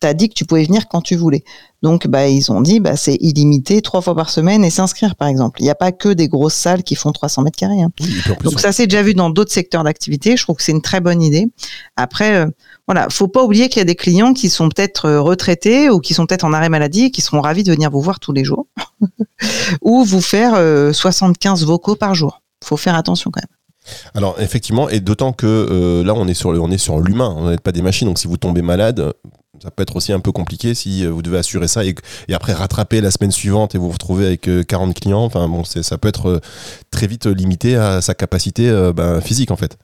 as 0.03 0.13
dit 0.13 0.29
que 0.29 0.33
tu 0.33 0.45
pouvais 0.45 0.63
venir 0.63 0.87
quand 0.87 1.01
tu 1.01 1.15
voulais. 1.15 1.43
Donc, 1.81 2.07
bah, 2.07 2.27
ils 2.27 2.51
ont 2.51 2.61
dit, 2.61 2.79
bah, 2.79 2.95
c'est 2.95 3.15
illimité, 3.21 3.81
trois 3.81 4.01
fois 4.01 4.15
par 4.15 4.31
semaine 4.31 4.63
et 4.65 4.71
s'inscrire, 4.71 5.15
par 5.15 5.27
exemple. 5.27 5.61
Il 5.61 5.65
n'y 5.65 5.69
a 5.69 5.75
pas 5.75 5.91
que 5.91 6.09
des 6.09 6.27
grosses 6.27 6.55
salles 6.55 6.81
qui 6.83 6.95
font 6.95 7.11
300 7.11 7.43
mètres 7.43 7.57
carrés. 7.57 7.81
Hein. 7.81 7.91
Donc, 8.43 8.59
ça 8.59 8.71
s'est 8.71 8.87
déjà 8.87 9.03
vu 9.03 9.13
dans 9.13 9.29
d'autres 9.29 9.51
secteurs 9.51 9.83
d'activité. 9.83 10.35
Je 10.35 10.43
trouve 10.43 10.55
que 10.55 10.63
c'est 10.63 10.71
une 10.71 10.81
très 10.81 10.99
bonne 10.99 11.21
idée. 11.21 11.45
Après, 11.95 12.37
euh, 12.37 12.47
voilà, 12.87 13.07
faut 13.11 13.27
pas 13.27 13.43
oublier 13.43 13.69
qu'il 13.69 13.79
y 13.79 13.81
a 13.81 13.85
des 13.85 13.95
clients 13.95 14.33
qui 14.33 14.49
sont 14.49 14.69
peut-être 14.69 15.05
euh, 15.05 15.21
retraités 15.21 15.91
ou 15.91 15.99
qui 15.99 16.15
sont 16.15 16.25
peut-être 16.25 16.43
en 16.43 16.53
arrêt 16.53 16.69
maladie 16.69 17.05
et 17.05 17.11
qui 17.11 17.21
seront 17.21 17.41
ravis 17.41 17.63
de 17.63 17.71
venir 17.71 17.91
vous 17.91 18.01
voir 18.01 18.19
tous 18.19 18.33
les 18.33 18.43
jours 18.43 18.65
ou 19.83 20.03
vous 20.03 20.21
faire 20.21 20.53
75 20.91 21.61
euh, 21.61 21.65
vocaux 21.67 21.95
par 21.95 22.15
jour. 22.15 22.41
Faut 22.63 22.77
faire 22.77 22.95
attention 22.95 23.29
quand 23.31 23.41
même. 23.41 23.49
Alors 24.15 24.37
effectivement, 24.39 24.89
et 24.89 24.99
d'autant 24.99 25.31
que 25.31 26.01
là 26.03 26.15
on 26.15 26.27
est 26.27 26.33
sur 26.33 26.49
on 26.49 26.71
est 26.71 26.79
sur 26.79 26.99
l'humain, 26.99 27.35
on 27.37 27.51
n'est 27.51 27.57
pas 27.57 27.71
des 27.71 27.83
machines. 27.83 28.07
Donc 28.07 28.17
si 28.17 28.25
vous 28.25 28.37
tombez 28.37 28.63
malade, 28.63 29.13
ça 29.61 29.71
peut 29.71 29.83
être 29.83 29.95
aussi 29.95 30.13
un 30.13 30.19
peu 30.19 30.31
compliqué 30.31 30.73
si 30.73 31.05
euh, 31.05 31.09
vous 31.09 31.21
devez 31.21 31.37
assurer 31.37 31.67
ça 31.67 31.83
et, 31.85 31.95
après 32.33 32.53
rattraper 32.53 33.01
la 33.01 33.11
semaine 33.11 33.31
suivante 33.31 33.75
et 33.75 33.77
vous 33.77 33.87
vous 33.87 33.93
retrouvez 33.93 34.25
avec 34.25 34.49
40 34.67 34.89
euh, 34.89 34.93
clients. 34.93 35.23
Enfin 35.23 35.47
bon, 35.47 35.63
ça 35.63 35.97
peut 35.97 36.07
être 36.07 36.29
euh, 36.29 36.39
très 36.91 37.07
vite 37.07 37.25
limité 37.25 37.75
à 37.75 38.01
sa 38.01 38.13
capacité 38.13 38.71
ben, 38.95 39.21
physique 39.21 39.51
en 39.51 39.55
fait. 39.55 39.77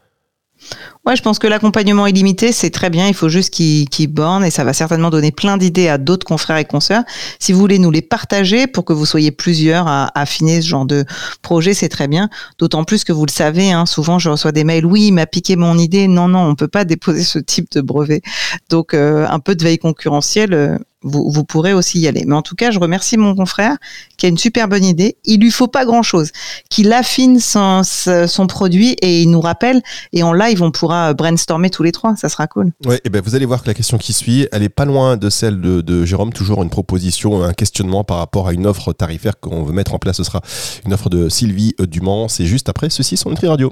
Ouais, 1.06 1.16
je 1.16 1.22
pense 1.24 1.40
que 1.40 1.48
l'accompagnement 1.48 2.06
illimité, 2.06 2.52
c'est 2.52 2.70
très 2.70 2.90
bien. 2.90 3.08
Il 3.08 3.14
faut 3.14 3.30
juste 3.30 3.52
qu'il 3.52 3.90
qu 3.90 4.08
borne 4.08 4.46
et 4.46 4.52
ça 4.52 4.64
va 4.64 4.74
certainement 4.74 5.10
donner 5.10 5.32
plein 5.32 5.58
d'idées 5.58 5.88
à 5.88 5.98
d'autres 5.98 6.26
confrères 6.26 6.58
et 6.58 6.66
consoeurs. 6.66 7.04
Si 7.40 7.54
vous 7.54 7.60
voulez 7.60 7.80
nous 7.80 7.90
les 7.90 8.04
partager 8.04 8.68
pour 8.68 8.86
que 8.86 8.94
vous 8.94 9.06
soyez 9.06 9.32
plusieurs 9.32 9.88
à, 9.88 10.12
affiner 10.20 10.62
ce 10.62 10.68
genre 10.68 10.86
de 10.86 11.06
projet, 11.42 11.74
c'est 11.74 11.90
très 11.90 12.08
bien. 12.08 12.30
D'autant 12.60 12.84
plus 12.84 13.04
que 13.04 13.12
vous 13.12 13.26
le 13.26 13.32
savez, 13.32 13.72
hein, 13.72 13.86
souvent 13.86 14.20
je 14.20 14.30
reçois 14.30 14.52
des 14.52 14.64
mails. 14.64 14.86
Oui, 14.86 15.08
il 15.08 15.14
m'a 15.14 15.26
piqué 15.26 15.56
mon 15.56 15.78
idée. 15.78 16.08
Non, 16.08 16.28
non, 16.28 16.42
on 16.42 16.56
peut 16.56 16.68
pas 16.68 16.86
déposer 16.86 17.24
ce 17.24 17.40
type 17.40 17.72
de 17.72 17.82
brevet. 17.82 18.22
Donc, 18.70 18.94
euh, 18.94 19.28
un 19.28 19.40
peu 19.40 19.56
de 19.56 19.64
veille 19.64 19.80
concurrentielle, 19.80 20.80
euh, 21.04 21.10
vous, 21.10 21.44
pourrez 21.44 21.74
aussi 21.74 22.00
y 22.00 22.08
aller. 22.08 22.24
Mais 22.26 22.36
en 22.36 22.42
tout 22.42 22.56
cas, 22.56 22.72
je 22.72 22.80
remercie 22.80 23.18
mon 23.18 23.36
confrère 23.36 23.78
qui 24.18 24.26
a 24.26 24.30
une 24.30 24.38
super 24.38 24.68
bonne 24.68 24.84
idée. 24.84 25.18
Il 25.26 25.42
lui 25.42 25.52
faut 25.52 25.68
pas 25.68 25.86
grand 25.86 26.04
chose, 26.04 26.32
qu'il 26.70 26.92
affine 26.94 27.40
son, 27.40 27.82
son, 27.84 28.48
produit 28.48 28.92
et 29.02 29.22
il 29.22 29.30
nous 29.32 29.42
rappelle. 29.42 29.82
Et 30.14 30.24
en 30.24 30.34
live, 30.34 30.62
on 30.62 30.72
pourra 30.72 31.14
brainstormer 31.14 31.70
tous 31.70 31.84
les 31.84 31.92
trois. 31.92 32.16
Ça 32.16 32.30
sera 32.30 32.48
cool. 32.48 32.72
Ouais, 32.86 33.00
et 33.04 33.10
ben 33.10 33.22
vous 33.22 33.36
allez 33.36 33.46
voir 33.46 33.64
que 33.64 33.68
la 33.68 33.74
question 33.74 33.98
qui 33.98 34.14
suit, 34.14 34.48
elle 34.52 34.64
est 34.64 34.70
pas 34.70 34.86
loin 34.86 35.18
de 35.18 35.30
celle 35.30 35.62
de, 35.62 35.82
de 35.82 36.06
Jérôme. 36.06 36.34
Toujours 36.34 36.64
une 36.64 36.70
proposition, 36.70 37.44
un 37.44 37.54
questionnement 37.54 38.04
par 38.04 38.18
rapport 38.18 38.48
à 38.48 38.54
une 38.54 38.66
offre 38.66 38.94
tarifaire 38.94 39.40
qu'on 39.40 39.64
veut 39.64 39.74
mettre 39.74 39.94
en 39.94 40.00
place. 40.00 40.18
Ce 40.18 40.24
sera 40.24 40.42
une 40.86 40.94
offre 40.94 41.10
de 41.10 41.30
Sylvie 41.30 41.76
Dumont. 41.80 42.28
C'est 42.28 42.46
juste 42.46 42.70
après 42.70 42.90
ceci 42.90 43.18
sur 43.18 43.30
Nutri 43.30 43.48
Radio. 43.48 43.72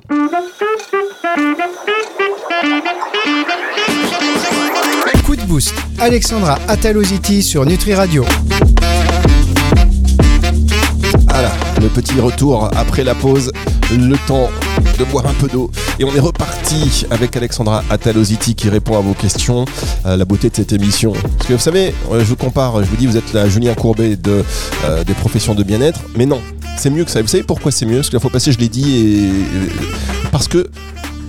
Alexandra 5.98 6.60
Ataloziti 6.68 7.42
sur 7.42 7.66
Nutri 7.66 7.96
Radio. 7.96 8.24
Voilà, 11.28 11.52
le 11.82 11.88
petit 11.88 12.20
retour 12.20 12.70
après 12.76 13.04
la 13.04 13.16
pause, 13.16 13.52
le 13.92 14.16
temps 14.28 14.50
de 15.00 15.04
boire 15.06 15.26
un 15.26 15.34
peu 15.34 15.48
d'eau. 15.48 15.72
Et 16.00 16.04
on 16.04 16.14
est 16.14 16.20
reparti 16.20 17.06
avec 17.10 17.36
Alexandra 17.36 17.84
Ataloziti 17.90 18.54
qui 18.54 18.70
répond 18.70 18.96
à 18.96 19.02
vos 19.02 19.14
questions. 19.14 19.66
La 20.06 20.24
beauté 20.24 20.52
de 20.52 20.56
cette 20.56 20.72
émission. 20.72 21.14
Parce 21.14 21.48
que 21.48 21.54
vous 21.54 21.60
savez, 21.60 21.96
euh, 22.12 22.20
je 22.20 22.26
vous 22.26 22.36
compare, 22.36 22.84
je 22.84 22.90
vous 22.90 22.96
dis, 22.96 23.08
vous 23.08 23.18
êtes 23.18 23.34
la 23.34 23.50
Julien 23.50 23.74
Courbet 23.74 24.18
de, 24.18 24.44
euh, 24.86 25.04
des 25.04 25.16
professions 25.16 25.56
de 25.56 25.64
bien-être. 25.64 26.02
Mais 26.16 26.28
non, 26.28 26.42
c'est 26.78 26.92
mieux 26.92 27.06
que 27.06 27.12
ça. 27.12 27.24
Vous 27.24 27.28
savez 27.28 27.44
pourquoi 27.44 27.72
c'est 27.72 27.88
mieux? 27.88 27.98
Parce 27.98 28.10
que 28.10 28.16
la 28.16 28.20
fois 28.20 28.30
passée, 28.30 28.52
je 28.52 28.60
l'ai 28.60 28.70
dit. 28.70 28.98
Et... 28.98 30.30
Parce 30.32 30.48
que 30.48 30.70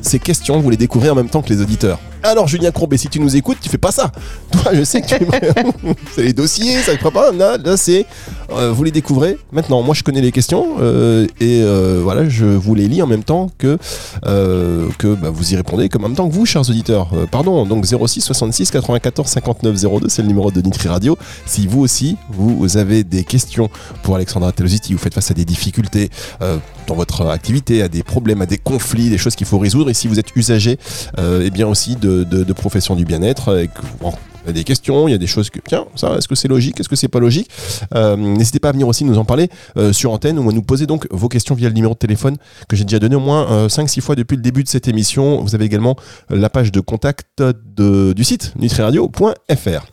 ces 0.03 0.19
questions, 0.19 0.61
vous 0.61 0.69
les 0.69 0.77
découvrez 0.77 1.09
en 1.09 1.15
même 1.15 1.31
temps 1.31 1.41
que 1.41 1.49
les 1.49 1.63
auditeurs. 1.63 1.99
Alors 2.23 2.49
Julien 2.49 2.71
Courbet, 2.71 2.99
si 2.99 3.09
tu 3.09 3.19
nous 3.19 3.35
écoutes, 3.35 3.59
tu 3.61 3.69
fais 3.69 3.79
pas 3.79 3.93
ça. 3.93 4.13
Toi, 4.51 4.75
je 4.75 4.85
sais 4.85 5.01
que 5.01 5.07
tu 5.07 5.25
c'est 6.15 6.23
les 6.23 6.33
dossiers, 6.33 6.81
ça 6.83 6.93
ne 6.93 6.99
fera 6.99 7.11
pas. 7.11 7.33
Là, 7.33 7.57
là 7.57 7.77
c'est 7.77 8.05
euh, 8.53 8.73
vous 8.73 8.85
les 8.85 8.91
découvrez. 8.91 9.39
Maintenant, 9.53 9.83
moi 9.83 9.95
je 9.95 10.03
connais 10.03 10.21
les 10.21 10.33
questions 10.33 10.77
euh, 10.81 11.27
et 11.41 11.63
euh, 11.63 12.01
voilà, 12.03 12.29
je 12.29 12.45
vous 12.45 12.75
les 12.75 12.89
lis 12.89 13.01
en 13.01 13.07
même 13.07 13.25
temps 13.25 13.51
que 13.59 13.79
que 14.99 15.15
bah, 15.15 15.31
vous 15.31 15.53
y 15.53 15.57
répondez, 15.57 15.89
comme 15.89 16.05
en 16.05 16.09
même 16.09 16.17
temps 16.17 16.29
que 16.29 16.35
vous, 16.35 16.45
chers 16.45 16.69
auditeurs. 16.69 17.09
pardon. 17.31 17.65
Donc 17.65 17.87
06 17.87 18.21
66 18.21 18.71
94 18.71 19.29
59 19.29 20.01
02, 20.01 20.09
c'est 20.09 20.23
le 20.23 20.29
numéro 20.29 20.51
de 20.51 20.61
Nitri 20.61 20.89
Radio. 20.89 21.17
Si 21.47 21.67
vous 21.67 21.81
aussi 21.81 22.17
vous 22.31 22.77
avez 22.77 23.03
des 23.05 23.25
questions 23.25 23.71
pour 24.03 24.17
Alexandra 24.17 24.53
Telositi, 24.53 24.93
vous 24.93 24.99
faites 24.99 25.15
face 25.15 25.31
à 25.31 25.35
des 25.35 25.45
difficultés 25.45 26.11
dans 26.87 26.95
votre 26.95 27.27
activité, 27.27 27.83
à 27.83 27.89
des 27.89 28.03
problèmes, 28.03 28.43
à 28.43 28.47
des 28.47 28.59
conflits, 28.59 29.11
des 29.11 29.19
choses 29.19 29.37
qu'il 29.37 29.47
faut 29.47 29.59
résoudre. 29.59 29.91
Et 29.91 29.95
si 29.95 30.09
vous 30.09 30.19
êtes 30.19 30.35
usager, 30.37 30.73
et 30.73 31.43
eh 31.45 31.51
bien 31.51 31.67
aussi 31.67 31.97
de 31.97 32.10
de, 32.25 32.53
profession 32.53 32.97
du 32.97 33.05
bien-être. 33.05 33.67
il 34.43 34.47
y 34.47 34.51
a 34.51 34.53
des 34.53 34.65
questions, 34.65 35.09
il 35.09 35.13
y 35.13 35.15
a 35.15 35.19
des 35.19 35.27
choses 35.27 35.51
que, 35.51 35.61
tiens, 35.67 35.87
ça, 35.95 36.17
est-ce 36.17 36.29
que 36.29 36.35
c'est 36.35 36.49
logique, 36.49 36.81
est-ce 36.81 36.89
que 36.89 36.97
c'est 36.97 37.09
pas 37.09 37.21
logique 37.21 37.51
euh, 37.95 38.17
N'hésitez 38.17 38.59
pas 38.59 38.71
à 38.71 38.73
venir 38.73 38.89
aussi 38.89 39.05
nous 39.05 39.19
en 39.19 39.25
parler 39.25 39.49
euh, 39.77 39.93
sur 39.93 40.13
antenne 40.13 40.39
ou 40.39 40.49
à 40.49 40.53
nous 40.53 40.63
poser 40.63 40.87
donc 40.87 41.07
vos 41.11 41.29
questions 41.29 41.55
via 41.55 41.69
le 41.69 41.75
numéro 41.75 41.95
de 41.95 41.99
téléphone 41.99 42.37
que 42.69 42.77
j'ai 42.77 42.85
déjà 42.85 42.99
donné 42.99 43.17
au 43.17 43.21
moins 43.21 43.67
5-6 43.67 43.99
euh, 43.99 44.03
fois 44.03 44.15
depuis 44.15 44.37
le 44.37 44.43
début 44.43 44.65
de 44.65 44.69
cette 44.69 44.89
émission. 44.89 45.43
Vous 45.43 45.55
avez 45.55 45.65
également 45.65 45.97
la 46.29 46.51
page 46.51 46.73
de 46.73 46.81
contact 46.81 47.43
du 47.77 48.25
site 48.25 48.53
nutriradio.fr. 48.57 49.87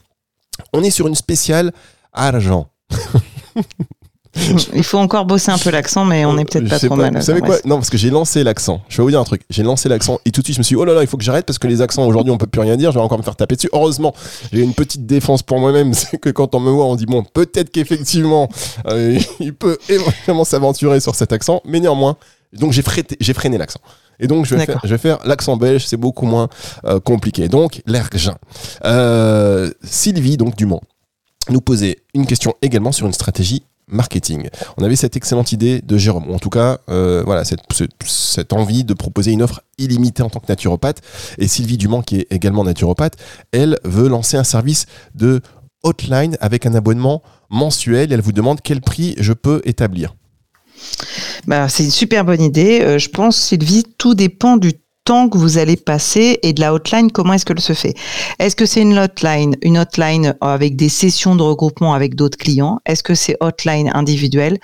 On 0.74 0.84
est 0.84 0.90
sur 0.90 1.08
une 1.08 1.16
spéciale 1.16 1.72
argent. 2.14 2.70
Il 4.74 4.84
faut 4.84 4.98
encore 4.98 5.25
bosser 5.25 5.51
un 5.51 5.58
peu 5.58 5.70
l'accent, 5.70 6.06
mais 6.06 6.25
on 6.25 6.34
n'est 6.34 6.46
peut-être 6.46 6.70
pas 6.70 6.79
trop 6.79 6.96
mal. 6.96 7.15
Vous 7.15 7.22
savez 7.22 7.41
quoi? 7.41 7.58
Non, 7.65 7.75
parce 7.75 7.89
que 7.89 7.98
j'ai 7.98 8.10
lancé 8.10 8.44
l'accent. 8.44 8.82
Je 8.89 8.98
vais 8.98 9.03
vous 9.03 9.10
dire 9.10 9.20
un 9.20 9.24
truc. 9.24 9.41
J'ai 9.50 9.63
lancé 9.63 9.89
l'accent 9.89 10.20
et 10.25 10.32
tout 10.32 10.41
de 10.41 10.46
suite 10.46 10.56
je 10.56 10.62
me 10.62 10.63
suis 10.63 10.75
dit, 10.75 10.82
oh 10.82 10.86
là 10.86 10.94
là, 10.94 11.01
il 11.01 11.08
faut 11.08 11.17
que 11.17 11.24
j'arrête 11.24 11.46
parce 11.46 11.60
que 11.60 11.67
les 11.67 11.82
accents 11.82 12.06
aujourd'hui 12.06 12.32
on 12.32 12.38
peut 12.38 12.48
plus 12.48 12.62
rien 12.62 12.77
dire. 12.77 12.91
Je 12.91 12.98
vais 12.98 13.03
encore 13.03 13.17
me 13.17 13.24
faire 13.24 13.36
taper 13.36 13.56
dessus. 13.56 13.70
Heureusement, 13.74 14.13
j'ai 14.51 14.62
une 14.62 14.74
petite 14.74 15.06
défense 15.06 15.44
pour 15.44 15.60
moi-même, 15.60 15.94
c'est 15.94 16.17
que 16.17 16.29
quand 16.29 16.56
on 16.56 16.60
me 16.60 16.72
voit, 16.72 16.86
on 16.86 16.96
dit 16.96 17.06
bon, 17.06 17.24
peut-être 17.24 17.72
qu'effectivement, 17.72 18.50
euh, 18.88 19.20
il 19.39 19.53
peut 19.53 19.77
éventuellement 19.89 20.46
s'aventurer 20.46 21.00
sur 21.00 21.15
cet 21.15 21.34
accent, 21.34 21.62
mais 21.65 21.79
néanmoins, 21.79 22.17
donc 22.53 22.72
j'ai 22.72 22.82
freiné 23.34 23.58
l'accent. 23.58 23.82
Et 24.20 24.27
donc, 24.27 24.46
je 24.46 24.56
vais, 24.56 24.98
faire, 24.98 25.20
l'accent 25.25 25.58
belge, 25.58 25.86
c'est 25.86 25.98
beaucoup 25.98 26.25
moins 26.25 26.50
euh, 26.86 27.00
compliqué. 27.00 27.48
Donc, 27.48 27.82
l'ergin. 27.86 28.36
Euh, 28.84 29.70
Sylvie, 29.84 30.38
donc 30.38 30.56
Dumont, 30.56 30.82
nous 31.50 31.62
posait 31.62 31.98
une 32.13 32.25
question 32.25 32.56
également 32.62 32.91
sur 32.91 33.06
une 33.06 33.13
stratégie 33.13 33.63
marketing. 33.88 34.50
On 34.77 34.84
avait 34.84 34.96
cette 34.96 35.15
excellente 35.15 35.51
idée 35.51 35.82
de 35.82 35.98
Jérôme, 35.98 36.32
en 36.32 36.39
tout 36.39 36.50
cas, 36.50 36.79
euh, 36.89 37.24
voilà, 37.25 37.44
cette, 37.46 38.53
envie 38.53 38.84
de 38.84 38.94
proposer 38.94 39.32
une 39.32 39.41
offre 39.41 39.62
illimitée 39.77 40.24
en 40.24 40.29
tant 40.29 40.39
que 40.39 40.48
naturopathe. 40.50 41.01
Et 41.38 41.48
Sylvie 41.48 41.77
Dumont, 41.77 42.01
qui 42.01 42.17
est 42.17 42.27
également 42.32 42.63
naturopathe, 42.63 43.15
elle 43.51 43.77
veut 43.84 44.08
lancer 44.08 44.38
un 44.38 44.44
service 44.44 44.86
de 45.15 45.41
hotline 45.84 46.38
avec 46.39 46.65
un 46.65 46.74
abonnement 46.74 47.22
mensuel. 47.50 48.12
elle 48.12 48.22
vous 48.22 48.34
demande 48.34 48.60
quel 48.62 48.82
prix 48.82 49.15
je 49.20 49.34
peux 49.34 49.62
établir. 49.65 50.15
Bah, 51.46 51.70
c'est 51.70 51.84
une 51.84 51.91
super 51.91 52.25
bonne 52.25 52.41
idée. 52.41 52.82
Euh, 52.82 53.00
je 53.00 53.10
pense, 53.10 53.38
Sylvie, 53.38 53.84
tout 53.98 54.13
dépend 54.13 54.58
du 54.58 54.74
temps 55.08 55.30
que 55.30 55.38
vous 55.38 55.58
allez 55.58 55.78
passer 55.78 56.38
et 56.44 56.52
de 56.52 56.60
la 56.60 56.74
hotline, 56.74 57.14
comment 57.14 57.32
est-ce 57.32 57.46
qu'elle 57.46 57.62
se 57.62 57.72
fait? 57.72 57.94
Est-ce 58.40 58.58
que 58.58 58.66
c'est 58.66 58.82
une 58.82 58.98
hotline, 58.98 59.56
une 59.62 59.78
hotline 59.78 60.36
avec 60.42 60.76
des 60.76 60.90
sessions 60.90 61.38
de 61.38 61.44
regroupement 61.44 61.94
avec 61.94 62.14
d'autres 62.14 62.38
clients? 62.38 62.80
Est-ce 62.86 63.04
que 63.04 63.16
c'est 63.16 63.38
hotline 63.40 63.90
individuelle? 63.94 64.58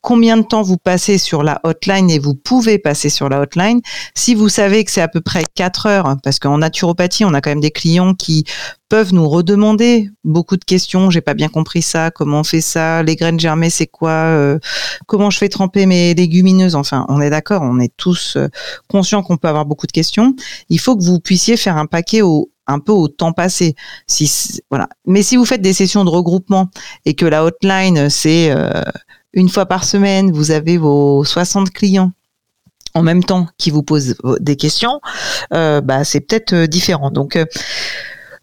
Combien 0.00 0.36
de 0.36 0.42
temps 0.42 0.62
vous 0.62 0.76
passez 0.76 1.18
sur 1.18 1.42
la 1.42 1.60
hotline 1.64 2.08
et 2.08 2.20
vous 2.20 2.36
pouvez 2.36 2.78
passer 2.78 3.10
sur 3.10 3.28
la 3.28 3.40
hotline? 3.40 3.80
Si 4.14 4.36
vous 4.36 4.48
savez 4.48 4.84
que 4.84 4.92
c'est 4.92 5.00
à 5.00 5.08
peu 5.08 5.20
près 5.20 5.42
4 5.56 5.86
heures, 5.86 6.16
parce 6.22 6.38
qu'en 6.38 6.58
naturopathie, 6.58 7.24
on 7.24 7.34
a 7.34 7.40
quand 7.40 7.50
même 7.50 7.60
des 7.60 7.72
clients 7.72 8.14
qui 8.14 8.44
peuvent 8.90 9.14
nous 9.14 9.28
redemander 9.28 10.10
beaucoup 10.24 10.56
de 10.56 10.64
questions. 10.64 11.10
J'ai 11.10 11.20
pas 11.20 11.34
bien 11.34 11.48
compris 11.48 11.80
ça. 11.80 12.10
Comment 12.10 12.40
on 12.40 12.44
fait 12.44 12.60
ça? 12.60 13.04
Les 13.04 13.14
graines 13.14 13.38
germées, 13.38 13.70
c'est 13.70 13.86
quoi? 13.86 14.10
Euh, 14.10 14.58
Comment 15.06 15.30
je 15.30 15.38
fais 15.38 15.48
tremper 15.48 15.86
mes 15.86 16.12
légumineuses? 16.12 16.74
Enfin, 16.74 17.06
on 17.08 17.20
est 17.20 17.30
d'accord. 17.30 17.62
On 17.62 17.78
est 17.78 17.92
tous 17.96 18.36
euh, 18.36 18.48
conscients 18.88 19.22
qu'on 19.22 19.36
peut 19.36 19.46
avoir 19.46 19.64
beaucoup 19.64 19.86
de 19.86 19.92
questions. 19.92 20.34
Il 20.68 20.80
faut 20.80 20.96
que 20.96 21.04
vous 21.04 21.20
puissiez 21.20 21.56
faire 21.56 21.76
un 21.76 21.86
paquet 21.86 22.20
au 22.20 22.50
un 22.66 22.80
peu 22.80 22.92
au 22.92 23.08
temps 23.08 23.32
passé. 23.32 23.74
Si 24.08 24.60
voilà. 24.70 24.88
Mais 25.06 25.22
si 25.22 25.36
vous 25.36 25.44
faites 25.44 25.62
des 25.62 25.72
sessions 25.72 26.04
de 26.04 26.10
regroupement 26.10 26.68
et 27.04 27.14
que 27.14 27.26
la 27.26 27.44
hotline 27.44 28.10
c'est 28.10 28.50
euh, 28.50 28.82
une 29.32 29.48
fois 29.48 29.66
par 29.66 29.84
semaine, 29.84 30.32
vous 30.32 30.50
avez 30.50 30.78
vos 30.78 31.24
60 31.24 31.70
clients 31.70 32.10
en 32.94 33.02
même 33.02 33.22
temps 33.22 33.46
qui 33.56 33.70
vous 33.70 33.84
posent 33.84 34.16
des 34.40 34.56
questions, 34.56 35.00
bah 35.52 36.02
c'est 36.02 36.20
peut-être 36.20 36.66
différent. 36.66 37.12
Donc 37.12 37.38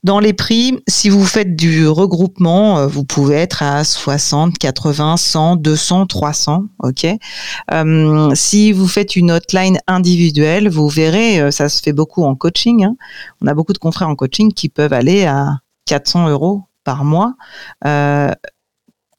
dans 0.07 0.21
les 0.21 0.31
prix, 0.31 0.79
si 0.87 1.09
vous 1.09 1.25
faites 1.25 1.57
du 1.57 1.85
regroupement, 1.85 2.79
euh, 2.79 2.87
vous 2.87 3.03
pouvez 3.03 3.35
être 3.35 3.61
à 3.61 3.83
60, 3.83 4.57
80, 4.57 5.17
100, 5.17 5.57
200, 5.57 6.05
300. 6.07 6.63
Ok. 6.81 7.05
Euh, 7.73 8.31
si 8.33 8.71
vous 8.71 8.87
faites 8.87 9.17
une 9.17 9.31
hotline 9.31 9.79
individuelle, 9.85 10.69
vous 10.69 10.87
verrez, 10.87 11.41
euh, 11.41 11.51
ça 11.51 11.67
se 11.67 11.83
fait 11.83 11.91
beaucoup 11.91 12.23
en 12.23 12.35
coaching. 12.35 12.85
Hein. 12.85 12.95
On 13.41 13.47
a 13.47 13.53
beaucoup 13.53 13.73
de 13.73 13.79
confrères 13.79 14.07
en 14.07 14.15
coaching 14.15 14.53
qui 14.53 14.69
peuvent 14.69 14.93
aller 14.93 15.25
à 15.25 15.57
400 15.87 16.29
euros 16.29 16.63
par 16.85 17.03
mois. 17.03 17.33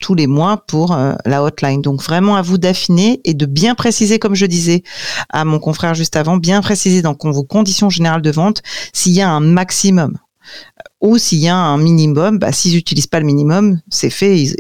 tous 0.01 0.15
les 0.15 0.29
mois 0.29 0.65
pour 0.69 0.97
la 1.25 1.43
hotline. 1.43 1.83
Donc 1.83 2.01
vraiment 2.01 2.37
à 2.37 2.43
vous 2.43 2.57
d'affiner 2.57 3.21
et 3.25 3.35
de 3.35 3.47
bien 3.47 3.75
préciser, 3.75 4.21
comme 4.21 4.37
je 4.37 4.47
disais 4.47 4.85
à 5.29 5.45
mon 5.45 5.59
confrère 5.59 5.95
juste 5.95 6.15
avant, 6.15 6.37
bien 6.37 6.63
préciser 6.63 7.03
dans 7.03 7.17
vos 7.21 7.43
conditions 7.43 7.91
générales 7.91 8.23
de 8.23 8.31
vente 8.31 8.63
s'il 8.93 9.13
y 9.13 9.21
a 9.21 9.29
un 9.29 9.41
maximum 9.41 10.17
ou 11.01 11.19
s'il 11.19 11.39
y 11.39 11.49
a 11.49 11.57
un 11.57 11.79
minimum, 11.79 12.39
bah, 12.39 12.53
s'ils 12.53 12.75
n'utilisent 12.75 13.07
pas 13.07 13.21
le 13.21 13.27
minimum, 13.27 13.81
c'est 13.91 14.11
fait, 14.11 14.55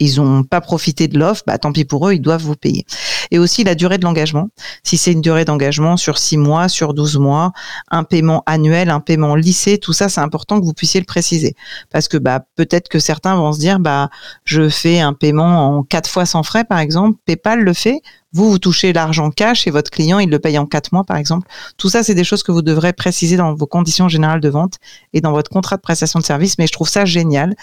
ils 0.00 0.16
n'ont 0.16 0.44
pas 0.44 0.60
profité 0.60 1.08
de 1.08 1.18
l'offre, 1.18 1.42
bah, 1.46 1.58
tant 1.58 1.72
pis 1.72 1.84
pour 1.84 2.08
eux, 2.08 2.14
ils 2.14 2.20
doivent 2.20 2.42
vous 2.42 2.56
payer. 2.56 2.84
Et 3.30 3.38
aussi 3.38 3.64
la 3.64 3.74
durée 3.74 3.98
de 3.98 4.04
l'engagement. 4.04 4.48
Si 4.82 4.96
c'est 4.96 5.12
une 5.12 5.20
durée 5.20 5.44
d'engagement 5.44 5.96
sur 5.96 6.18
6 6.18 6.36
mois, 6.36 6.68
sur 6.68 6.94
12 6.94 7.18
mois, 7.18 7.52
un 7.90 8.04
paiement 8.04 8.42
annuel, 8.46 8.90
un 8.90 9.00
paiement 9.00 9.34
lycée, 9.34 9.78
tout 9.78 9.92
ça, 9.92 10.08
c'est 10.08 10.20
important 10.20 10.60
que 10.60 10.64
vous 10.64 10.74
puissiez 10.74 11.00
le 11.00 11.06
préciser. 11.06 11.54
Parce 11.90 12.08
que 12.08 12.16
bah, 12.16 12.40
peut-être 12.56 12.88
que 12.88 12.98
certains 12.98 13.36
vont 13.36 13.52
se 13.52 13.58
dire, 13.58 13.80
bah, 13.80 14.10
je 14.44 14.68
fais 14.68 15.00
un 15.00 15.12
paiement 15.12 15.78
en 15.78 15.82
4 15.82 16.08
fois 16.08 16.26
sans 16.26 16.42
frais, 16.42 16.64
par 16.64 16.78
exemple. 16.78 17.18
PayPal 17.24 17.60
le 17.60 17.72
fait. 17.72 18.00
Vous, 18.32 18.50
vous 18.50 18.58
touchez 18.58 18.92
l'argent 18.92 19.30
cash 19.30 19.66
et 19.66 19.70
votre 19.70 19.90
client, 19.90 20.18
il 20.18 20.28
le 20.28 20.38
paye 20.38 20.58
en 20.58 20.66
quatre 20.66 20.92
mois, 20.92 21.02
par 21.02 21.16
exemple. 21.16 21.48
Tout 21.78 21.88
ça, 21.88 22.02
c'est 22.02 22.14
des 22.14 22.24
choses 22.24 22.42
que 22.42 22.52
vous 22.52 22.60
devrez 22.60 22.92
préciser 22.92 23.38
dans 23.38 23.54
vos 23.54 23.66
conditions 23.66 24.08
générales 24.08 24.40
de 24.40 24.50
vente 24.50 24.74
et 25.14 25.22
dans 25.22 25.32
votre 25.32 25.50
contrat 25.50 25.76
de 25.76 25.80
prestation 25.80 26.20
de 26.20 26.24
service. 26.24 26.58
Mais 26.58 26.66
je 26.66 26.72
trouve 26.72 26.88
ça 26.88 27.06
génial. 27.06 27.54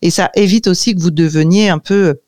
Et 0.00 0.10
ça 0.10 0.30
évite 0.34 0.66
aussi 0.66 0.94
que 0.94 1.00
vous 1.00 1.10
deveniez 1.10 1.68
un 1.68 1.78
peu 1.78 2.20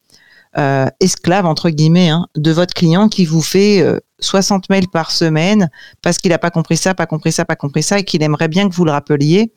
euh, 0.59 0.87
esclave 1.01 1.47
entre 1.47 1.71
guillemets 1.71 2.09
hein, 2.09 2.27
de 2.37 2.51
votre 2.51 2.75
client 2.75 3.09
qui 3.09 3.25
vous 3.25 3.43
fait 3.43 3.85
60 4.21 4.71
mails 4.71 4.89
par 4.89 5.11
semaine 5.11 5.71
parce 6.03 6.19
qu'il 6.19 6.31
n'a 6.31 6.39
pas 6.39 6.51
compris 6.51 6.77
ça, 6.77 6.95
pas 6.95 7.07
compris 7.07 7.33
ça, 7.33 7.45
pas 7.45 7.57
compris 7.57 7.83
ça 7.83 7.99
et 7.99 8.05
qu'il 8.05 8.23
aimerait 8.23 8.49
bien 8.49 8.69
que 8.69 8.75
vous 8.75 8.85
le 8.85 8.91
rappeliez. 8.91 9.53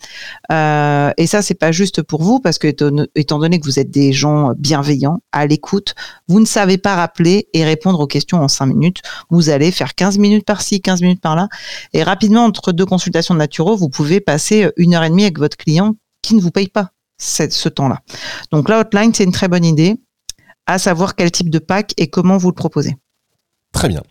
Euh, 0.51 1.11
et 1.17 1.27
ça, 1.27 1.41
c'est 1.41 1.55
pas 1.55 1.71
juste 1.71 2.01
pour 2.01 2.23
vous 2.23 2.39
parce 2.39 2.57
que 2.57 2.67
étant 3.15 3.39
donné 3.39 3.59
que 3.59 3.65
vous 3.65 3.79
êtes 3.79 3.91
des 3.91 4.11
gens 4.11 4.53
bienveillants, 4.57 5.21
à 5.31 5.45
l'écoute, 5.47 5.95
vous 6.27 6.39
ne 6.39 6.45
savez 6.45 6.77
pas 6.77 6.95
rappeler 6.95 7.47
et 7.53 7.63
répondre 7.63 7.99
aux 7.99 8.07
questions 8.07 8.39
en 8.41 8.47
5 8.47 8.65
minutes. 8.65 9.01
Vous 9.29 9.49
allez 9.49 9.71
faire 9.71 9.95
15 9.95 10.17
minutes 10.17 10.45
par-ci, 10.45 10.81
15 10.81 11.01
minutes 11.01 11.21
par-là. 11.21 11.47
Et 11.93 12.03
rapidement, 12.03 12.43
entre 12.43 12.71
deux 12.71 12.85
consultations 12.85 13.33
de 13.33 13.39
naturaux, 13.39 13.77
vous 13.77 13.89
pouvez 13.89 14.19
passer 14.19 14.69
une 14.77 14.93
heure 14.93 15.03
et 15.03 15.09
demie 15.09 15.23
avec 15.23 15.39
votre 15.39 15.57
client 15.57 15.95
qui 16.21 16.35
ne 16.35 16.41
vous 16.41 16.51
paye 16.51 16.67
pas 16.67 16.91
ce 17.17 17.69
temps-là. 17.69 17.99
Donc 18.51 18.69
la 18.69 18.79
hotline, 18.79 19.13
c'est 19.13 19.25
une 19.25 19.31
très 19.31 19.49
bonne 19.49 19.65
idée 19.65 19.97
à 20.69 20.77
savoir 20.77 21.15
quel 21.15 21.31
type 21.31 21.49
de 21.49 21.57
pack 21.57 21.93
et 21.97 22.07
comment 22.07 22.37
vous 22.37 22.49
le 22.49 22.53
proposez. 22.53 22.95
Très 23.73 23.87
bien. 23.87 24.03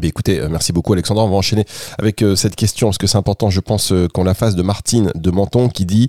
Eh 0.00 0.06
écoutez, 0.06 0.38
euh, 0.38 0.48
merci 0.48 0.72
beaucoup 0.72 0.92
Alexandra. 0.92 1.24
On 1.24 1.30
va 1.30 1.34
enchaîner 1.34 1.64
avec 1.98 2.22
euh, 2.22 2.36
cette 2.36 2.54
question 2.54 2.86
parce 2.86 2.98
que 2.98 3.08
c'est 3.08 3.18
important, 3.18 3.50
je 3.50 3.58
pense, 3.58 3.90
euh, 3.90 4.06
qu'on 4.06 4.22
la 4.22 4.34
fasse 4.34 4.54
de 4.54 4.62
Martine 4.62 5.10
de 5.16 5.30
Menton 5.32 5.68
qui 5.68 5.84
dit 5.86 6.06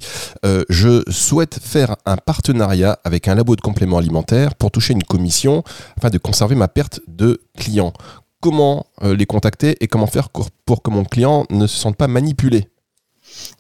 Je 0.70 1.02
souhaite 1.10 1.60
faire 1.60 1.96
un 2.06 2.16
partenariat 2.16 3.00
avec 3.04 3.28
un 3.28 3.34
labo 3.34 3.56
de 3.56 3.62
compléments 3.62 3.98
alimentaires 3.98 4.54
pour 4.54 4.70
toucher 4.70 4.94
une 4.94 5.02
commission 5.02 5.64
afin 5.98 6.12
de 6.12 6.20
conserver 6.20 6.54
ma 6.54 6.68
perte 6.68 7.00
de 7.08 7.42
clients. 7.58 7.94
Comment 8.40 8.86
les 9.02 9.26
contacter 9.26 9.78
et 9.82 9.88
comment 9.88 10.08
faire 10.08 10.30
pour 10.30 10.84
que 10.84 10.90
mon 10.92 11.06
client 11.06 11.46
ne 11.50 11.66
se 11.66 11.78
sente 11.78 11.96
pas 11.96 12.08
manipulé? 12.08 12.68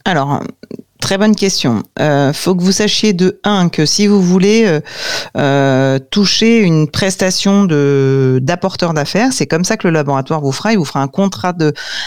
Alors, 0.05 0.41
Très 1.01 1.17
bonne 1.17 1.36
question. 1.36 1.81
Euh, 2.00 2.31
faut 2.31 2.55
que 2.55 2.62
vous 2.62 2.72
sachiez 2.72 3.12
de 3.13 3.39
un 3.43 3.70
que 3.70 3.88
si 3.88 4.05
vous 4.05 4.22
voulez 4.22 4.65
euh, 4.65 4.79
euh, 5.36 5.98
toucher 6.12 6.60
une 6.60 6.89
prestation 6.89 7.65
d'apporteur 8.39 8.93
d'affaires, 8.93 9.34
c'est 9.34 9.48
comme 9.48 9.65
ça 9.65 9.77
que 9.77 9.88
le 9.88 9.93
laboratoire 9.93 10.41
vous 10.41 10.51
fera. 10.51 10.74
Il 10.74 10.77
vous 10.77 10.86
fera 10.86 11.01
un 11.01 11.08
contrat 11.08 11.53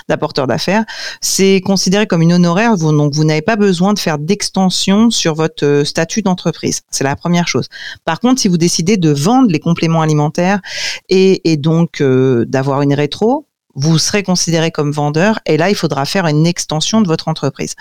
d'apporteur 0.09 0.47
d'affaires. 0.47 0.85
C'est 1.21 1.61
considéré 1.61 2.07
comme 2.07 2.23
une 2.23 2.33
honoraire. 2.33 2.77
Vous, 2.77 2.97
donc 2.97 3.15
vous 3.15 3.25
n'avez 3.25 3.43
pas 3.43 3.57
besoin 3.57 3.95
de 3.95 3.99
faire 3.99 4.19
d'extension 4.19 5.11
sur 5.11 5.35
votre 5.35 5.67
euh, 5.67 5.85
statut 5.85 6.23
d'entreprise. 6.23 6.83
C'est 6.93 7.05
la 7.05 7.17
première 7.17 7.49
chose. 7.49 7.67
Par 8.05 8.21
contre, 8.21 8.41
si 8.41 8.47
vous 8.47 8.59
décidez 8.59 8.97
de 8.97 9.11
vendre 9.11 9.51
les 9.51 9.61
compléments 9.61 10.03
alimentaires 10.03 10.61
et, 11.09 11.51
et 11.51 11.57
donc 11.57 12.01
d'avoir 12.01 12.83
une 12.83 12.95
rétro, 12.95 13.49
vous 13.75 13.99
serez 13.99 14.23
considéré 14.23 14.71
comme 14.71 14.93
vendeur 14.93 15.40
et 15.47 15.57
là, 15.57 15.71
il 15.71 15.75
faudra 15.75 16.04
faire 16.04 16.26
une 16.26 16.47
extension 16.47 17.00
de 17.00 17.09
votre 17.09 17.28
entreprise. 17.28 17.75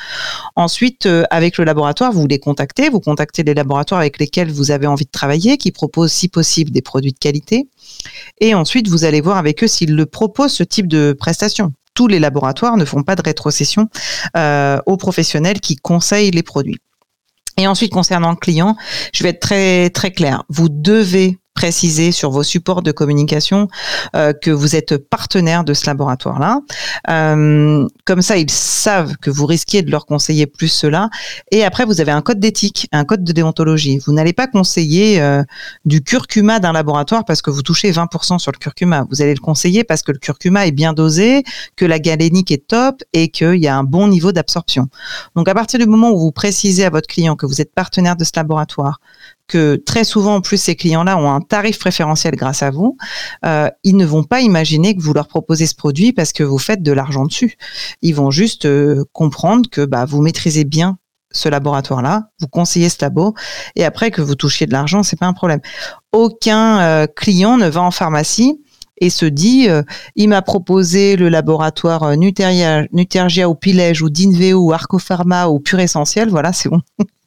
Ensuite, 0.55 1.05
euh, 1.05 1.23
avec 1.29 1.57
le 1.57 1.63
laboratoire, 1.63 2.11
vous 2.11 2.27
les 2.27 2.39
contactez, 2.39 2.89
vous 2.89 2.99
contactez 2.99 3.43
les 3.43 3.53
laboratoires 3.53 3.99
avec 3.99 4.19
lesquels 4.19 4.51
vous 4.51 4.71
avez 4.71 4.87
envie 4.87 5.05
de 5.05 5.11
travailler, 5.11 5.57
qui 5.57 5.71
proposent 5.71 6.11
si 6.11 6.27
possible 6.27 6.71
des 6.71 6.81
produits 6.81 7.13
de 7.13 7.19
qualité. 7.19 7.67
Et 8.39 8.53
ensuite, 8.53 8.87
vous 8.87 9.05
allez 9.05 9.21
voir 9.21 9.37
avec 9.37 9.63
eux 9.63 9.67
s'ils 9.67 9.95
le 9.95 10.05
proposent, 10.05 10.53
ce 10.53 10.63
type 10.63 10.87
de 10.87 11.15
prestation. 11.17 11.73
Tous 11.93 12.07
les 12.07 12.19
laboratoires 12.19 12.77
ne 12.77 12.85
font 12.85 13.03
pas 13.03 13.15
de 13.15 13.21
rétrocession 13.21 13.87
euh, 14.35 14.79
aux 14.87 14.97
professionnels 14.97 15.59
qui 15.59 15.75
conseillent 15.75 16.31
les 16.31 16.43
produits. 16.43 16.79
Et 17.57 17.67
ensuite, 17.67 17.91
concernant 17.91 18.31
le 18.31 18.35
client, 18.35 18.75
je 19.13 19.23
vais 19.23 19.29
être 19.29 19.39
très 19.39 19.91
très 19.91 20.11
clair. 20.11 20.43
Vous 20.49 20.69
devez 20.69 21.37
préciser 21.53 22.11
sur 22.11 22.31
vos 22.31 22.43
supports 22.43 22.81
de 22.81 22.91
communication 22.91 23.67
euh, 24.15 24.33
que 24.33 24.51
vous 24.51 24.75
êtes 24.75 24.97
partenaire 24.97 25.63
de 25.63 25.73
ce 25.73 25.85
laboratoire-là. 25.85 26.61
Euh, 27.09 27.87
comme 28.05 28.21
ça, 28.21 28.37
ils 28.37 28.49
savent 28.49 29.15
que 29.17 29.29
vous 29.29 29.45
risquez 29.45 29.81
de 29.81 29.91
leur 29.91 30.05
conseiller 30.05 30.47
plus 30.47 30.67
cela. 30.67 31.09
Et 31.51 31.63
après, 31.63 31.85
vous 31.85 32.01
avez 32.01 32.11
un 32.11 32.21
code 32.21 32.39
d'éthique, 32.39 32.87
un 32.91 33.05
code 33.05 33.23
de 33.23 33.31
déontologie. 33.31 33.99
Vous 33.99 34.13
n'allez 34.13 34.33
pas 34.33 34.47
conseiller 34.47 35.21
euh, 35.21 35.43
du 35.85 36.03
curcuma 36.03 36.59
d'un 36.59 36.73
laboratoire 36.73 37.23
parce 37.25 37.41
que 37.41 37.51
vous 37.51 37.61
touchez 37.61 37.91
20% 37.91 38.39
sur 38.39 38.51
le 38.51 38.57
curcuma. 38.57 39.05
Vous 39.09 39.21
allez 39.21 39.33
le 39.33 39.39
conseiller 39.39 39.83
parce 39.83 40.01
que 40.01 40.11
le 40.11 40.17
curcuma 40.17 40.65
est 40.65 40.71
bien 40.71 40.93
dosé, 40.93 41.43
que 41.75 41.85
la 41.85 41.99
galénique 41.99 42.51
est 42.51 42.67
top 42.67 43.03
et 43.13 43.29
qu'il 43.29 43.55
y 43.55 43.67
a 43.67 43.75
un 43.75 43.83
bon 43.83 44.07
niveau 44.07 44.31
d'absorption. 44.31 44.87
Donc, 45.35 45.47
à 45.47 45.53
partir 45.53 45.79
du 45.79 45.85
moment 45.85 46.11
où 46.11 46.19
vous 46.19 46.31
précisez 46.31 46.85
à 46.85 46.89
votre 46.89 47.07
client 47.07 47.35
que 47.35 47.45
vous 47.45 47.61
êtes 47.61 47.73
partenaire 47.73 48.15
de 48.15 48.23
ce 48.23 48.31
laboratoire, 48.35 48.99
que 49.47 49.75
très 49.75 50.03
souvent, 50.03 50.35
en 50.35 50.41
plus, 50.41 50.57
ces 50.57 50.75
clients-là 50.75 51.17
ont 51.17 51.31
un 51.31 51.41
tarif 51.41 51.79
préférentiel 51.79 52.35
grâce 52.35 52.63
à 52.63 52.71
vous, 52.71 52.97
euh, 53.45 53.69
ils 53.83 53.97
ne 53.97 54.05
vont 54.05 54.23
pas 54.23 54.41
imaginer 54.41 54.95
que 54.95 55.01
vous 55.01 55.13
leur 55.13 55.27
proposez 55.27 55.67
ce 55.67 55.75
produit 55.75 56.13
parce 56.13 56.33
que 56.33 56.43
vous 56.43 56.57
faites 56.57 56.81
de 56.81 56.91
l'argent 56.91 57.25
dessus. 57.25 57.57
Ils 58.01 58.15
vont 58.15 58.31
juste 58.31 58.65
euh, 58.65 59.03
comprendre 59.11 59.69
que 59.69 59.85
bah, 59.85 60.05
vous 60.05 60.21
maîtrisez 60.21 60.63
bien 60.63 60.97
ce 61.31 61.49
laboratoire-là, 61.49 62.29
vous 62.39 62.47
conseillez 62.47 62.89
ce 62.89 62.97
labo, 63.01 63.33
et 63.75 63.83
après 63.83 64.11
que 64.11 64.21
vous 64.21 64.35
touchiez 64.35 64.67
de 64.67 64.71
l'argent, 64.71 65.01
c'est 65.01 65.17
pas 65.17 65.25
un 65.25 65.33
problème. 65.33 65.61
Aucun 66.11 66.79
euh, 66.79 67.07
client 67.07 67.57
ne 67.57 67.67
va 67.67 67.81
en 67.81 67.91
pharmacie 67.91 68.61
et 69.01 69.09
se 69.09 69.25
dit 69.25 69.67
il 70.15 70.29
m'a 70.29 70.43
proposé 70.43 71.15
le 71.15 71.27
laboratoire 71.27 72.15
Nutergia, 72.15 73.49
ou 73.49 73.55
Pilège 73.55 74.03
ou 74.03 74.09
Dinveo 74.09 74.59
ou 74.59 74.71
Arcopharma 74.71 75.49
ou 75.49 75.59
Pure 75.59 75.79
Essentiel, 75.79 76.29
voilà, 76.29 76.53
c'est 76.53 76.69
bon. 76.69 76.79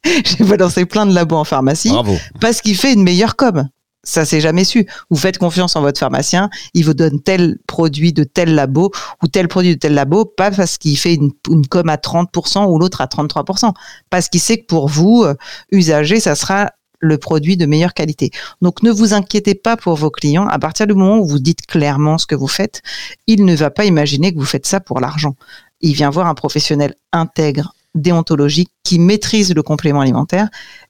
J'ai 0.25 0.43
balancé 0.43 0.85
plein 0.85 1.05
de 1.05 1.13
labos 1.13 1.37
en 1.37 1.43
pharmacie 1.43 1.91
parce 2.39 2.61
qu'il 2.61 2.75
fait 2.75 2.93
une 2.93 3.03
meilleure 3.03 3.35
com. 3.35 3.67
Ça 4.03 4.23
s'est 4.23 4.39
jamais 4.39 4.63
su. 4.63 4.87
Vous 5.09 5.17
faites 5.17 5.37
confiance 5.37 5.75
en 5.75 5.81
votre 5.81 5.99
pharmacien, 5.99 6.49
il 6.73 6.85
vous 6.85 6.93
donne 6.93 7.21
tel 7.21 7.57
produit 7.67 8.13
de 8.13 8.23
tel 8.23 8.55
labo 8.55 8.91
ou 9.21 9.27
tel 9.27 9.49
produit 9.49 9.75
de 9.75 9.79
tel 9.79 9.95
labo, 9.95 10.23
pas 10.23 10.49
parce 10.49 10.77
qu'il 10.77 10.97
fait 10.97 11.15
une, 11.15 11.31
com 11.67 11.89
à 11.89 11.97
30% 11.97 12.67
ou 12.67 12.79
l'autre 12.79 13.01
à 13.01 13.07
33%, 13.07 13.73
parce 14.09 14.29
qu'il 14.29 14.39
sait 14.39 14.59
que 14.59 14.65
pour 14.65 14.87
vous, 14.87 15.23
euh, 15.23 15.35
usagers, 15.71 16.21
ça 16.21 16.35
sera 16.35 16.71
le 16.99 17.17
produit 17.17 17.57
de 17.57 17.65
meilleure 17.65 17.93
qualité. 17.93 18.31
Donc 18.61 18.81
ne 18.81 18.91
vous 18.91 19.13
inquiétez 19.13 19.55
pas 19.55 19.75
pour 19.75 19.95
vos 19.95 20.09
clients. 20.09 20.47
À 20.47 20.57
partir 20.57 20.87
du 20.87 20.93
moment 20.93 21.17
où 21.17 21.27
vous 21.27 21.39
dites 21.39 21.65
clairement 21.65 22.17
ce 22.17 22.25
que 22.25 22.35
vous 22.35 22.47
faites, 22.47 22.81
il 23.27 23.43
ne 23.43 23.55
va 23.55 23.71
pas 23.71 23.83
imaginer 23.83 24.33
que 24.33 24.39
vous 24.39 24.45
faites 24.45 24.65
ça 24.65 24.79
pour 24.79 25.01
l'argent. 25.01 25.35
Il 25.81 25.93
vient 25.93 26.09
voir 26.09 26.27
un 26.27 26.33
professionnel 26.33 26.95
intègre, 27.11 27.73
déontologique 27.97 28.69
qui 28.83 28.99
maîtrise 28.99 29.53
le 29.53 29.63
complément 29.63 30.01
alimentaire 30.01 30.49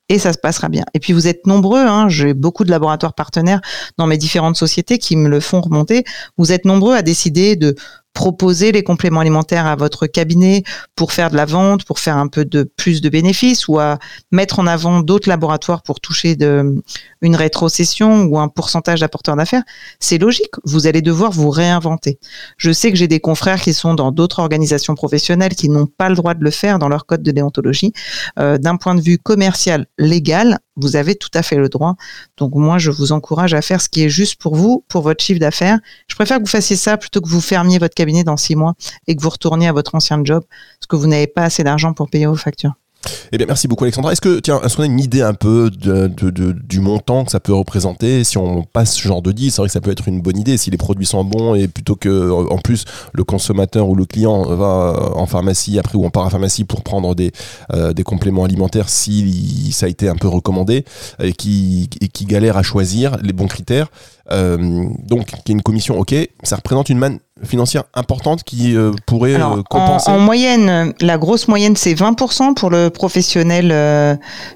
et 0.10 0.20
ça 0.20 0.32
se 0.34 0.38
passera 0.38 0.70
bien. 0.70 0.86
Et 0.94 1.00
puis 1.00 1.14
vous 1.14 1.28
êtes 1.28 1.46
nombreux, 1.48 1.82
hein, 1.82 2.08
j'ai 2.10 2.34
beaucoup 2.34 2.64
de 2.64 2.72
laboratoires 2.72 3.14
partenaires 3.14 3.62
dans 3.98 4.08
mes 4.08 4.18
différentes 4.18 4.56
sociétés 4.56 4.98
qui 4.98 5.16
me 5.16 5.28
le 5.30 5.40
font 5.40 5.62
remonter. 5.62 6.04
Vous 6.38 6.52
êtes 6.52 6.66
nombreux 6.66 6.96
à 6.96 7.02
décider 7.02 7.56
de 7.56 7.76
proposer 8.18 8.72
les 8.72 8.82
compléments 8.82 9.20
alimentaires 9.20 9.68
à 9.68 9.76
votre 9.76 10.08
cabinet 10.08 10.64
pour 10.96 11.12
faire 11.12 11.30
de 11.30 11.36
la 11.36 11.46
vente, 11.46 11.86
pour 11.86 12.00
faire 12.00 12.18
un 12.18 12.28
peu 12.28 12.46
de 12.46 12.64
plus 12.64 13.00
de 13.00 13.10
bénéfices 13.10 13.68
ou 13.68 13.78
à 13.78 14.00
mettre 14.32 14.58
en 14.58 14.66
avant 14.66 15.02
d'autres 15.02 15.30
laboratoires 15.30 15.84
pour 15.84 16.00
toucher 16.00 16.36
de, 16.36 16.82
une 17.22 17.36
rétrocession 17.36 18.24
ou 18.24 18.40
un 18.40 18.48
pourcentage 18.48 19.02
d'apporteurs 19.02 19.36
d'affaires, 19.36 19.62
c'est 20.00 20.18
logique. 20.18 20.56
Vous 20.64 20.88
allez 20.88 21.04
devoir 21.04 21.32
vous 21.32 21.52
réinventer. 21.52 22.18
Je 22.58 22.72
sais 22.72 22.92
que 22.92 22.98
j'ai 22.98 23.08
des 23.08 23.20
confrères 23.20 23.62
qui 23.62 23.76
sont 23.76 23.94
dans 23.94 24.12
d'autres 24.12 24.40
organisations 24.40 24.96
professionnelles 24.96 25.54
qui 25.54 25.70
n'ont 25.70 25.86
pas 25.86 26.10
le 26.10 26.16
droit 26.16 26.34
de 26.34 26.44
le 26.44 26.50
faire 26.50 26.80
dans 26.80 26.90
leur 26.90 27.06
code 27.06 27.22
de 27.22 27.30
déontologie. 27.30 27.94
Euh, 28.40 28.58
D'un 28.58 28.78
point 28.78 28.96
de 28.96 29.02
vue 29.02 29.20
commercial, 29.20 29.86
légal, 30.00 30.58
vous 30.78 30.96
avez 30.96 31.16
tout 31.16 31.30
à 31.34 31.44
fait 31.44 31.58
le 31.58 31.68
droit. 31.68 31.96
Donc 32.38 32.54
moi, 32.56 32.78
je 32.78 32.92
vous 32.92 33.12
encourage 33.12 33.54
à 33.54 33.62
faire 33.62 33.82
ce 33.82 33.90
qui 33.90 34.04
est 34.04 34.10
juste 34.10 34.40
pour 34.40 34.56
vous, 34.56 34.86
pour 34.88 35.02
votre 35.02 35.24
chiffre 35.24 35.40
d'affaires. 35.40 35.80
Je 36.08 36.16
préfère 36.16 36.38
que 36.38 36.44
vous 36.44 36.50
fassiez 36.50 36.76
ça 36.76 36.98
plutôt 36.98 37.20
que 37.20 37.28
vous 37.28 37.42
fermiez 37.42 37.80
votre 37.80 37.96
cabinet 37.96 38.24
dans 38.24 38.38
six 38.38 38.56
mois 38.56 38.76
et 39.08 39.16
que 39.16 39.22
vous 39.22 39.30
retourniez 39.30 39.68
à 39.68 39.74
votre 39.74 39.96
ancien 39.96 40.22
job 40.24 40.44
parce 40.80 40.88
que 40.88 40.96
vous 40.96 41.08
n'avez 41.08 41.28
pas 41.28 41.44
assez 41.44 41.64
d'argent 41.64 41.94
pour 41.94 42.10
payer 42.10 42.28
vos 42.28 42.36
factures. 42.36 42.74
Eh 43.32 43.38
bien, 43.38 43.48
merci 43.48 43.68
beaucoup, 43.68 43.84
Alexandra. 43.84 44.12
Est-ce 44.12 44.22
que, 44.22 44.40
tiens, 44.40 44.62
est-ce 44.62 44.76
qu'on 44.76 44.84
a 44.84 44.88
une 44.88 45.00
idée 45.00 45.22
un 45.22 45.34
peu 45.34 45.70
du 45.70 46.80
montant 46.80 47.26
que 47.26 47.32
ça 47.32 47.40
peut 47.40 47.54
représenter 47.54 48.24
si 48.24 48.38
on 48.38 48.64
passe 48.64 48.96
ce 48.96 49.08
genre 49.08 49.22
de 49.22 49.32
deal? 49.32 49.52
C'est 49.52 49.62
vrai 49.62 49.68
que 49.68 49.74
ça 49.74 49.82
peut 49.82 49.92
être 49.92 50.08
une 50.08 50.22
bonne 50.22 50.38
idée 50.38 50.58
si 50.58 50.70
les 50.72 50.78
produits 50.78 51.06
sont 51.06 51.24
bons 51.24 51.56
et 51.56 51.68
plutôt 51.68 51.96
que, 51.96 52.32
en 52.32 52.58
plus, 52.58 52.86
le 53.14 53.24
consommateur 53.24 53.88
ou 53.88 53.96
le 53.96 54.06
client 54.06 54.44
va 54.56 55.12
en 55.16 55.26
pharmacie 55.26 55.78
après 55.80 55.98
ou 55.98 56.06
en 56.06 56.10
parapharmacie 56.10 56.64
pour 56.64 56.84
prendre 56.84 57.16
des, 57.16 57.32
euh, 57.74 57.94
des 57.94 58.04
compléments 58.04 58.44
alimentaires 58.44 58.90
si 58.90 59.72
ça 59.72 59.86
a 59.86 59.90
été 59.90 60.08
un 60.10 60.16
peu 60.16 60.28
recommandé 60.28 60.86
et 61.22 61.34
qui, 61.34 61.90
galère 62.22 62.58
à 62.58 62.64
choisir 62.64 63.18
les 63.22 63.34
bons 63.34 63.48
critères. 63.48 63.88
Euh, 64.32 64.86
donc, 65.06 65.28
qui 65.46 65.52
est 65.52 65.56
une 65.56 65.62
commission, 65.62 65.98
ok, 65.98 66.14
ça 66.44 66.58
représente 66.58 66.90
une 66.90 66.98
manne 66.98 67.20
financière 67.44 67.84
importante 67.94 68.44
qui 68.44 68.76
euh, 68.76 68.92
pourrait 69.06 69.36
euh, 69.36 69.62
compenser 69.70 70.10
en, 70.10 70.20
moyenne, 70.20 70.94
la 71.02 71.18
grosse 71.18 71.48
moyenne, 71.48 71.76
c'est 71.76 71.94
20% 71.94 72.54
pour 72.56 72.70
le 72.70 72.90
professionnel 72.90 73.70
euh, 73.72 74.16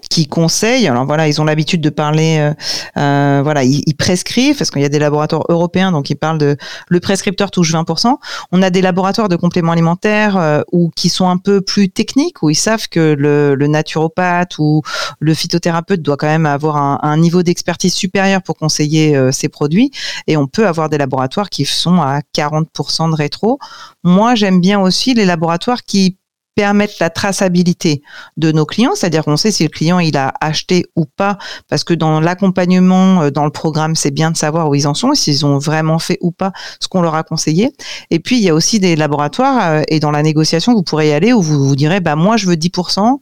qui 0.09 0.27
conseille. 0.27 0.87
Alors 0.87 1.05
voilà, 1.05 1.27
ils 1.27 1.41
ont 1.41 1.45
l'habitude 1.45 1.81
de 1.81 1.89
parler, 1.89 2.51
voilà, 2.95 3.63
ils, 3.63 3.83
ils, 3.85 3.95
prescrivent 3.95 4.57
parce 4.57 4.71
qu'il 4.71 4.81
y 4.81 4.85
a 4.85 4.89
des 4.89 4.99
laboratoires 4.99 5.43
européens, 5.49 5.91
donc 5.91 6.09
ils 6.09 6.15
parlent 6.15 6.37
de 6.37 6.57
le 6.87 6.99
prescripteur 6.99 7.51
touche 7.51 7.73
20%. 7.73 8.15
On 8.51 8.61
a 8.61 8.69
des 8.69 8.81
laboratoires 8.81 9.29
de 9.29 9.35
compléments 9.35 9.71
alimentaires 9.71 10.63
ou 10.71 10.89
qui 10.95 11.09
sont 11.09 11.29
un 11.29 11.37
peu 11.37 11.61
plus 11.61 11.89
techniques, 11.89 12.41
où 12.41 12.49
ils 12.49 12.55
savent 12.55 12.87
que 12.89 13.15
le, 13.17 13.55
le 13.55 13.67
naturopathe 13.67 14.57
ou 14.57 14.81
le 15.19 15.33
phytothérapeute 15.33 16.01
doit 16.01 16.17
quand 16.17 16.27
même 16.27 16.45
avoir 16.45 16.77
un, 16.77 16.99
un 17.03 17.17
niveau 17.17 17.43
d'expertise 17.43 17.93
supérieur 17.93 18.41
pour 18.41 18.57
conseiller 18.57 19.31
ces 19.31 19.49
produits. 19.49 19.91
Et 20.27 20.37
on 20.37 20.47
peut 20.47 20.67
avoir 20.67 20.89
des 20.89 20.97
laboratoires 20.97 21.49
qui 21.49 21.65
sont 21.65 22.01
à 22.01 22.21
40 22.33 22.70
de 22.77 23.15
rétro. 23.15 23.60
Moi, 24.03 24.36
j'aime 24.36 24.62
bien 24.62 24.79
aussi 24.79 25.13
les 25.13 25.25
laboratoires 25.25 25.84
qui 25.84 26.17
permettre 26.55 26.95
la 26.99 27.10
traçabilité 27.10 28.01
de 28.36 28.51
nos 28.51 28.65
clients, 28.65 28.91
c'est-à-dire 28.93 29.23
qu'on 29.23 29.38
sait 29.38 29.51
si 29.51 29.63
le 29.63 29.69
client 29.69 29.99
il 29.99 30.17
a 30.17 30.34
acheté 30.41 30.86
ou 30.97 31.05
pas, 31.05 31.38
parce 31.69 31.86
que 31.86 31.93
dans 31.93 32.19
l'accompagnement, 32.19 33.21
euh, 33.21 33.31
dans 33.31 33.45
le 33.45 33.51
programme, 33.51 33.95
c'est 33.95 34.12
bien 34.12 34.31
de 34.31 34.38
savoir 34.38 34.69
où 34.69 34.75
ils 34.75 34.86
en 34.86 34.93
sont, 34.93 35.13
s'ils 35.13 35.45
ont 35.45 35.60
vraiment 35.60 35.97
fait 35.97 36.17
ou 36.19 36.31
pas 36.31 36.51
ce 36.81 36.89
qu'on 36.89 37.01
leur 37.01 37.15
a 37.15 37.23
conseillé. 37.23 37.71
Et 38.10 38.19
puis 38.19 38.38
il 38.38 38.43
y 38.43 38.49
a 38.49 38.53
aussi 38.53 38.79
des 38.79 38.97
laboratoires 38.97 39.71
euh, 39.71 39.81
et 39.88 40.01
dans 40.01 40.12
la 40.12 40.23
négociation, 40.23 40.73
vous 40.73 40.84
pourrez 40.84 41.10
y 41.10 41.13
aller 41.13 41.31
où 41.31 41.41
vous 41.41 41.65
vous 41.65 41.75
direz, 41.75 42.01
bah 42.01 42.17
moi 42.17 42.36
je 42.36 42.47
veux 42.47 42.55
10% 42.55 43.19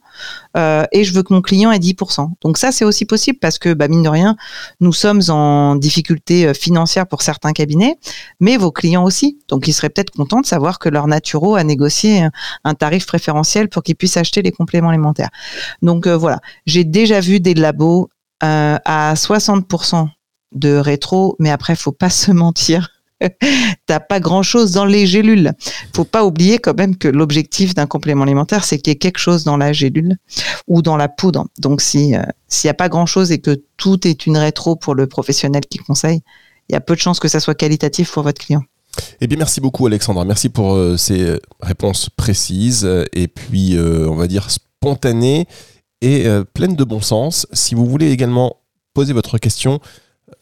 euh, 0.56 0.84
et 0.92 1.04
je 1.04 1.12
veux 1.12 1.22
que 1.22 1.32
mon 1.32 1.42
client 1.42 1.70
ait 1.70 1.78
10%. 1.78 2.30
Donc 2.42 2.58
ça 2.58 2.72
c'est 2.72 2.84
aussi 2.84 3.04
possible 3.04 3.38
parce 3.38 3.58
que 3.58 3.72
bah, 3.72 3.88
mine 3.88 4.02
de 4.02 4.08
rien, 4.08 4.36
nous 4.80 4.92
sommes 4.92 5.22
en 5.28 5.76
difficulté 5.76 6.52
financière 6.54 7.06
pour 7.06 7.22
certains 7.22 7.52
cabinets, 7.52 7.96
mais 8.40 8.56
vos 8.56 8.72
clients 8.72 9.04
aussi. 9.04 9.38
Donc 9.48 9.68
ils 9.68 9.72
seraient 9.72 9.90
peut-être 9.90 10.10
contents 10.10 10.40
de 10.40 10.46
savoir 10.46 10.78
que 10.78 10.88
leur 10.88 11.06
naturo 11.06 11.54
a 11.54 11.64
négocié 11.64 12.26
un 12.64 12.74
tarif 12.74 13.06
préférentiel 13.06 13.68
pour 13.68 13.82
qu'ils 13.82 13.96
puissent 13.96 14.16
acheter 14.16 14.42
les 14.42 14.52
compléments 14.52 14.90
alimentaires. 14.90 15.30
Donc 15.82 16.06
euh, 16.06 16.16
voilà, 16.16 16.40
j'ai 16.66 16.84
déjà 16.84 17.20
vu 17.20 17.40
des 17.40 17.54
labos 17.54 18.08
euh, 18.42 18.78
à 18.84 19.14
60% 19.14 20.08
de 20.52 20.76
rétro, 20.76 21.36
mais 21.38 21.50
après, 21.50 21.76
faut 21.76 21.92
pas 21.92 22.10
se 22.10 22.30
mentir. 22.32 22.99
T'as 23.86 24.00
pas 24.00 24.20
grand 24.20 24.42
chose 24.42 24.72
dans 24.72 24.84
les 24.84 25.06
gélules. 25.06 25.52
Faut 25.94 26.04
pas 26.04 26.24
oublier 26.24 26.58
quand 26.58 26.76
même 26.76 26.96
que 26.96 27.08
l'objectif 27.08 27.74
d'un 27.74 27.86
complément 27.86 28.24
alimentaire, 28.24 28.64
c'est 28.64 28.78
qu'il 28.78 28.90
y 28.90 28.94
ait 28.94 28.98
quelque 28.98 29.18
chose 29.18 29.44
dans 29.44 29.56
la 29.56 29.72
gélule 29.72 30.16
ou 30.66 30.82
dans 30.82 30.96
la 30.96 31.08
poudre. 31.08 31.46
Donc 31.58 31.80
si 31.80 32.14
euh, 32.14 32.22
s'il 32.48 32.68
y 32.68 32.70
a 32.70 32.74
pas 32.74 32.88
grand 32.88 33.06
chose 33.06 33.32
et 33.32 33.38
que 33.38 33.62
tout 33.76 34.06
est 34.06 34.26
une 34.26 34.36
rétro 34.36 34.76
pour 34.76 34.94
le 34.94 35.06
professionnel 35.06 35.62
qui 35.68 35.78
conseille, 35.78 36.22
il 36.68 36.72
y 36.72 36.76
a 36.76 36.80
peu 36.80 36.94
de 36.94 37.00
chances 37.00 37.20
que 37.20 37.28
ça 37.28 37.40
soit 37.40 37.54
qualitatif 37.54 38.12
pour 38.12 38.22
votre 38.22 38.44
client. 38.44 38.62
Eh 39.20 39.26
bien, 39.26 39.38
merci 39.38 39.60
beaucoup, 39.60 39.86
Alexandra. 39.86 40.24
Merci 40.24 40.48
pour 40.48 40.74
euh, 40.74 40.96
ces 40.96 41.38
réponses 41.60 42.10
précises 42.10 42.88
et 43.12 43.28
puis, 43.28 43.76
euh, 43.76 44.08
on 44.08 44.16
va 44.16 44.26
dire, 44.26 44.50
spontanées 44.50 45.46
et 46.00 46.26
euh, 46.26 46.44
pleines 46.44 46.76
de 46.76 46.84
bon 46.84 47.00
sens. 47.00 47.46
Si 47.52 47.74
vous 47.74 47.86
voulez 47.86 48.10
également 48.10 48.56
poser 48.94 49.12
votre 49.12 49.38
question, 49.38 49.80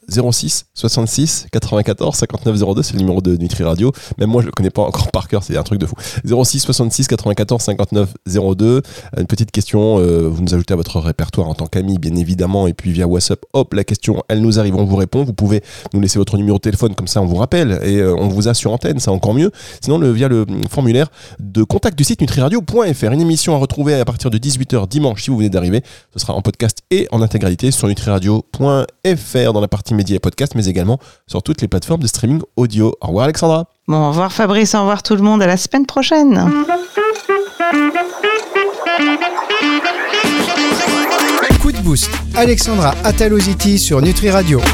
06 0.08 0.66
66 0.74 1.46
94 1.52 2.16
59 2.16 2.74
02, 2.74 2.82
c'est 2.82 2.94
le 2.94 3.00
numéro 3.00 3.20
de 3.20 3.36
Nutri 3.36 3.64
Radio. 3.64 3.92
Même 4.18 4.30
moi, 4.30 4.42
je 4.42 4.46
le 4.46 4.52
connais 4.52 4.70
pas 4.70 4.82
encore 4.82 5.10
par 5.10 5.28
cœur, 5.28 5.42
c'est 5.42 5.56
un 5.56 5.62
truc 5.62 5.78
de 5.78 5.86
fou. 5.86 5.94
06 6.24 6.60
66 6.60 7.06
94 7.08 7.62
59 7.62 8.14
02. 8.26 8.82
Une 9.16 9.26
petite 9.26 9.50
question, 9.50 9.98
euh, 9.98 10.28
vous 10.28 10.42
nous 10.42 10.54
ajoutez 10.54 10.74
à 10.74 10.76
votre 10.76 10.98
répertoire 11.00 11.48
en 11.48 11.54
tant 11.54 11.66
qu'ami, 11.66 11.98
bien 11.98 12.14
évidemment, 12.16 12.66
et 12.66 12.74
puis 12.74 12.92
via 12.92 13.06
WhatsApp, 13.06 13.40
hop, 13.52 13.74
la 13.74 13.84
question, 13.84 14.22
elle 14.28 14.40
nous 14.40 14.58
arrive, 14.58 14.76
on 14.76 14.84
vous 14.84 14.96
répond. 14.96 15.24
Vous 15.24 15.32
pouvez 15.32 15.62
nous 15.92 16.00
laisser 16.00 16.18
votre 16.18 16.36
numéro 16.36 16.58
de 16.58 16.62
téléphone, 16.62 16.94
comme 16.94 17.08
ça 17.08 17.20
on 17.20 17.26
vous 17.26 17.36
rappelle 17.36 17.80
et 17.82 17.98
euh, 17.98 18.14
on 18.16 18.28
vous 18.28 18.48
a 18.48 18.54
sur 18.54 18.72
antenne, 18.72 18.98
c'est 18.98 19.10
encore 19.10 19.34
mieux. 19.34 19.50
Sinon, 19.82 19.98
le, 19.98 20.10
via 20.10 20.28
le 20.28 20.46
formulaire 20.70 21.08
de 21.38 21.62
contact 21.62 21.96
du 21.96 22.04
site 22.04 22.20
nutriradio.fr. 22.20 23.12
Une 23.12 23.20
émission 23.20 23.54
à 23.54 23.58
retrouver 23.58 23.94
à 23.94 24.04
partir 24.04 24.30
de 24.30 24.38
18h 24.38 24.88
dimanche 24.88 25.22
si 25.24 25.30
vous 25.30 25.36
venez 25.36 25.50
d'arriver. 25.50 25.82
Ce 26.12 26.18
sera 26.18 26.34
en 26.34 26.42
podcast 26.42 26.78
et 26.90 27.08
en 27.10 27.22
intégralité 27.22 27.70
sur 27.70 27.88
nutriradio.fr 27.88 29.52
dans 29.52 29.60
la 29.60 29.68
partie 29.68 29.94
médias 29.98 30.16
et 30.16 30.20
podcasts, 30.20 30.54
mais 30.54 30.66
également 30.66 30.98
sur 31.26 31.42
toutes 31.42 31.60
les 31.60 31.68
plateformes 31.68 32.00
de 32.00 32.06
streaming 32.06 32.40
audio. 32.56 32.94
Au 33.02 33.08
revoir 33.08 33.24
Alexandra. 33.24 33.66
Bon, 33.86 34.06
au 34.06 34.08
revoir 34.08 34.32
Fabrice, 34.32 34.74
au 34.74 34.80
revoir 34.80 35.02
tout 35.02 35.14
le 35.14 35.22
monde, 35.22 35.42
à 35.42 35.46
la 35.46 35.58
semaine 35.58 35.84
prochaine. 35.84 36.50
Coup 41.60 41.72
de 41.72 41.78
boost, 41.78 42.10
Alexandra 42.34 42.94
Ataloziti 43.04 43.78
sur 43.78 44.00
Nutri 44.00 44.30
Radio. 44.30 44.60